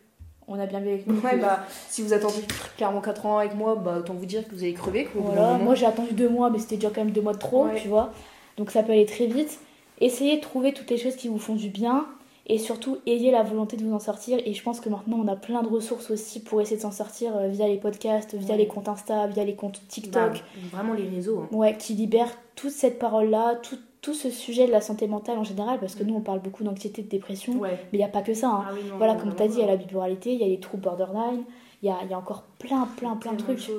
[0.48, 1.18] on a bien vu avec nous.
[1.20, 2.42] Ouais, bah, si vous attendez
[2.76, 5.08] clairement 4 ans avec moi, bah, autant vous dire que vous allez crever.
[5.14, 5.56] Voilà.
[5.56, 7.88] Moi j'ai attendu 2 mois, mais c'était déjà quand même 2 mois de trop, tu
[7.88, 8.12] vois.
[8.58, 9.60] Donc ça peut aller très vite.
[9.98, 12.06] Essayez de trouver toutes les choses qui vous font du bien
[12.46, 15.28] et surtout ayez la volonté de vous en sortir et je pense que maintenant on
[15.28, 18.56] a plein de ressources aussi pour essayer de s'en sortir euh, via les podcasts, via
[18.56, 20.32] les comptes Insta, via les comptes TikTok.
[20.32, 20.38] Bah,
[20.72, 21.40] vraiment les réseaux.
[21.40, 21.48] Hein.
[21.56, 25.44] Ouais, qui libèrent toute cette parole-là, tout, tout, ce sujet de la santé mentale en
[25.44, 26.06] général parce que mm.
[26.06, 28.48] nous on parle beaucoup d'anxiété, de dépression, mais il n'y a pas que ça.
[28.48, 28.64] Hein.
[28.68, 30.60] Ah voilà, comme tu as dit, il y a la bipolارité, il y a les
[30.60, 31.44] troubles borderline,
[31.82, 33.70] il y a, y a, encore plein, plein, plein de trucs.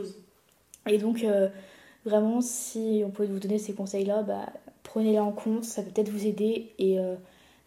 [0.88, 1.50] Et donc, euh,
[2.06, 4.46] vraiment, si on pouvait vous donner ces conseils-là, bah,
[4.84, 6.98] prenez-les en compte, ça peut peut-être vous aider et...
[6.98, 7.16] Euh,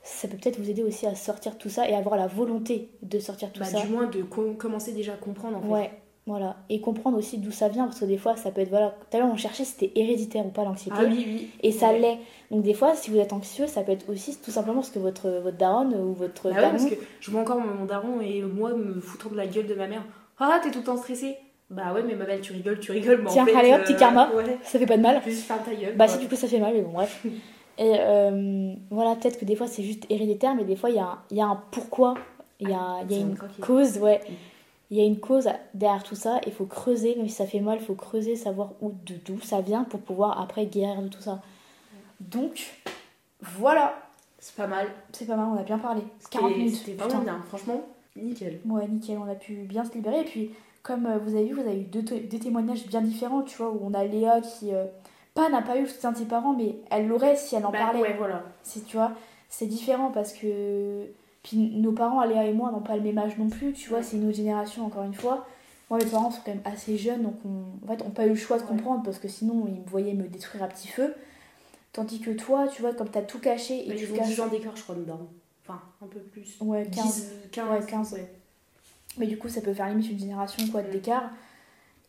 [0.06, 3.18] ça peut peut-être vous aider aussi à sortir tout ça et avoir la volonté de
[3.18, 3.80] sortir tout bah, ça.
[3.80, 5.68] Du moins de commencer déjà à comprendre en fait.
[5.68, 5.90] Ouais,
[6.26, 6.56] voilà.
[6.70, 8.68] Et comprendre aussi d'où ça vient parce que des fois ça peut être.
[8.68, 10.96] Voilà, tout à l'heure on cherchait c'était héréditaire ou pas l'anxiété.
[10.96, 11.50] Ah oui, oui.
[11.60, 12.18] Et ça l'est.
[12.52, 15.00] Donc des fois si vous êtes anxieux ça peut être aussi tout simplement parce que
[15.00, 16.52] votre, votre daronne ou votre.
[16.52, 19.66] Ah parce que je vois encore mon daron et moi me foutant de la gueule
[19.66, 20.04] de ma mère.
[20.38, 21.36] Ah, t'es tout le temps stressée
[21.68, 23.22] bah ouais, mais ma belle, tu rigoles, tu rigoles.
[23.24, 24.30] Mais Tiens, en fait, allez hop, petit karma.
[24.62, 25.20] Ça fait pas de mal.
[25.26, 25.96] Juste ta gueule.
[25.96, 27.26] Bah, si du coup ça fait mal, mais bon, bref.
[27.78, 31.00] Et euh, voilà, peut-être que des fois c'est juste héréditaire, mais des fois il y
[31.00, 32.14] a, y a, un pourquoi,
[32.60, 34.20] il y a, y a une cause, ouais.
[34.28, 34.32] Mm.
[34.90, 37.58] Il y a une cause derrière tout ça, il faut creuser, même si ça fait
[37.58, 38.92] mal, il faut creuser, savoir où,
[39.24, 41.42] d'où ça vient pour pouvoir après guérir de tout ça.
[42.20, 42.72] Donc,
[43.40, 43.94] voilà.
[44.38, 44.86] C'est pas mal.
[45.12, 46.02] C'est pas mal, on a bien parlé.
[46.30, 46.76] 40 minutes.
[46.76, 48.60] C'était vraiment bien, franchement, nickel.
[48.64, 50.20] Ouais, nickel, on a pu bien se libérer.
[50.20, 50.52] Et puis,
[50.84, 52.04] comme euh, vous avez vu, vous avez eu deux,
[52.38, 54.72] témoignages bien différents, tu vois, où on a Léa qui.
[54.72, 54.84] Euh,
[55.36, 57.70] pas n'a pas eu le soutien de ses parents, mais elle l'aurait si elle en
[57.70, 58.00] bah, parlait.
[58.00, 58.42] Ouais, voilà.
[58.62, 59.12] C'est, tu vois,
[59.48, 61.04] c'est différent parce que.
[61.44, 64.02] Puis nos parents, Aléa et moi, n'ont pas le même âge non plus, tu vois,
[64.02, 65.46] c'est une autre génération encore une fois.
[65.88, 68.26] Moi, mes parents sont quand même assez jeunes, donc on, en fait, on n'a pas
[68.26, 70.88] eu le choix de comprendre parce que sinon, ils me voyaient me détruire à petit
[70.88, 71.14] feu.
[71.92, 74.26] Tandis que toi, tu vois, comme t'as tout caché et tu caches.
[74.26, 75.20] 10 ans d'écart, je crois, dedans.
[75.62, 76.56] Enfin, un peu plus.
[76.60, 77.26] Ouais, 15.
[77.52, 78.16] 15, ouais, 15.
[79.18, 81.30] Mais du coup, ça peut faire limite une génération quoi d'écart.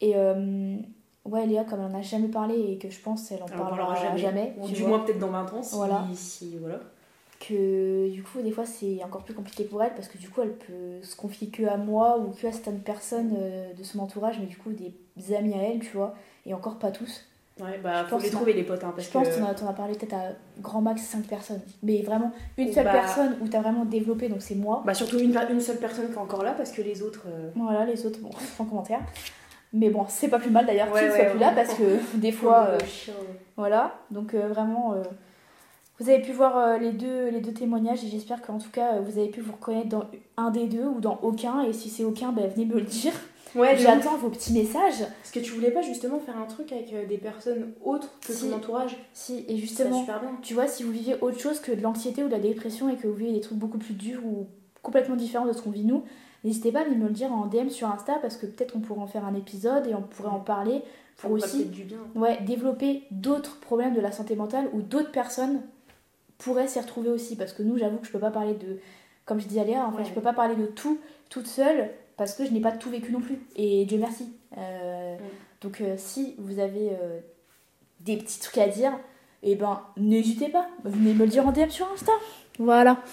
[0.02, 0.78] Et, euh,
[1.28, 4.16] ouais, Léa, comme elle en a jamais parlé et que je pense qu'elle en parlera,
[4.16, 4.56] jamais.
[4.68, 6.06] du moins peut-être dans 20 ans, si, voilà.
[6.14, 6.80] si, voilà.
[7.40, 10.42] Que du coup, des fois, c'est encore plus compliqué pour elle parce que du coup,
[10.42, 14.00] elle peut se confier que à moi ou que à certaines personnes euh, de son
[14.00, 16.16] entourage, mais du coup, des amis à elle, tu vois,
[16.48, 17.28] et encore pas tous.
[17.60, 18.84] Ouais, bah, faut les trouver les potes.
[18.84, 21.62] Hein, je pense que t'en as, parlé peut-être à grand max 5 personnes.
[21.82, 24.84] Mais vraiment, une seule bah personne où t'as vraiment développé, donc c'est moi.
[24.86, 27.24] Bah, surtout une, une seule personne qui est encore là, parce que les autres.
[27.28, 29.02] Euh, voilà, les autres, bon, sans commentaire.
[29.74, 32.32] Mais bon, c'est pas plus mal d'ailleurs qu'ils ne soient plus là, parce que des
[32.32, 32.70] fois.
[32.72, 32.78] Euh,
[33.56, 34.96] voilà, donc euh, vraiment.
[36.00, 39.20] vous avez pu voir les, deux, les deux témoignages et j'espère qu'en tout cas vous
[39.20, 40.06] avez pu vous reconnaître dans
[40.38, 41.62] un des deux ou dans aucun.
[41.64, 43.14] Et si c'est aucun, ben, venez me le dire.
[43.56, 45.02] Ouais, j'attends vos petits messages.
[45.02, 48.34] Est-ce que tu voulais pas justement faire un truc avec euh, des personnes autres que
[48.34, 50.32] ton entourage Si, et justement, super bien.
[50.42, 52.96] tu vois, si vous vivez autre chose que de l'anxiété ou de la dépression et
[52.96, 54.48] que vous vivez des trucs beaucoup plus durs ou
[54.82, 56.04] complètement différents de ce qu'on vit nous,
[56.44, 59.02] n'hésitez pas à me le dire en DM sur Insta parce que peut-être on pourrait
[59.02, 60.82] en faire un épisode et on pourrait en parler
[61.18, 62.00] pour aussi du bien.
[62.16, 65.62] Ouais, développer d'autres problèmes de la santé mentale ou d'autres personnes
[66.38, 68.80] pourraient s'y retrouver aussi parce que nous, j'avoue que je peux pas parler de
[69.26, 71.92] comme je disais à Léa, en fait, je peux pas parler de tout toute seule
[72.16, 73.40] parce que je n'ai pas tout vécu non plus.
[73.56, 74.34] Et Dieu merci.
[74.58, 75.18] Euh.
[75.62, 77.20] Donc euh, si vous avez euh,
[78.00, 78.94] des petits trucs à dire,
[79.44, 82.12] et eh ben n'hésitez pas, venez me le dire en DM sur Insta.
[82.58, 83.04] Voilà.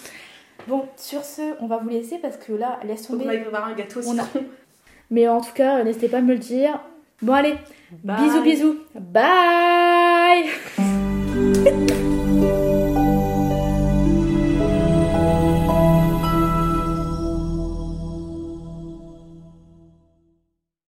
[0.67, 3.43] Bon, sur ce, on va vous laisser parce que là, laisse tomber.
[3.47, 4.23] On va un gâteau on a...
[5.11, 6.79] Mais en tout cas, n'hésitez pas à me le dire.
[7.21, 7.55] Bon allez,
[8.03, 8.75] bisous bisous.
[8.95, 10.45] Bye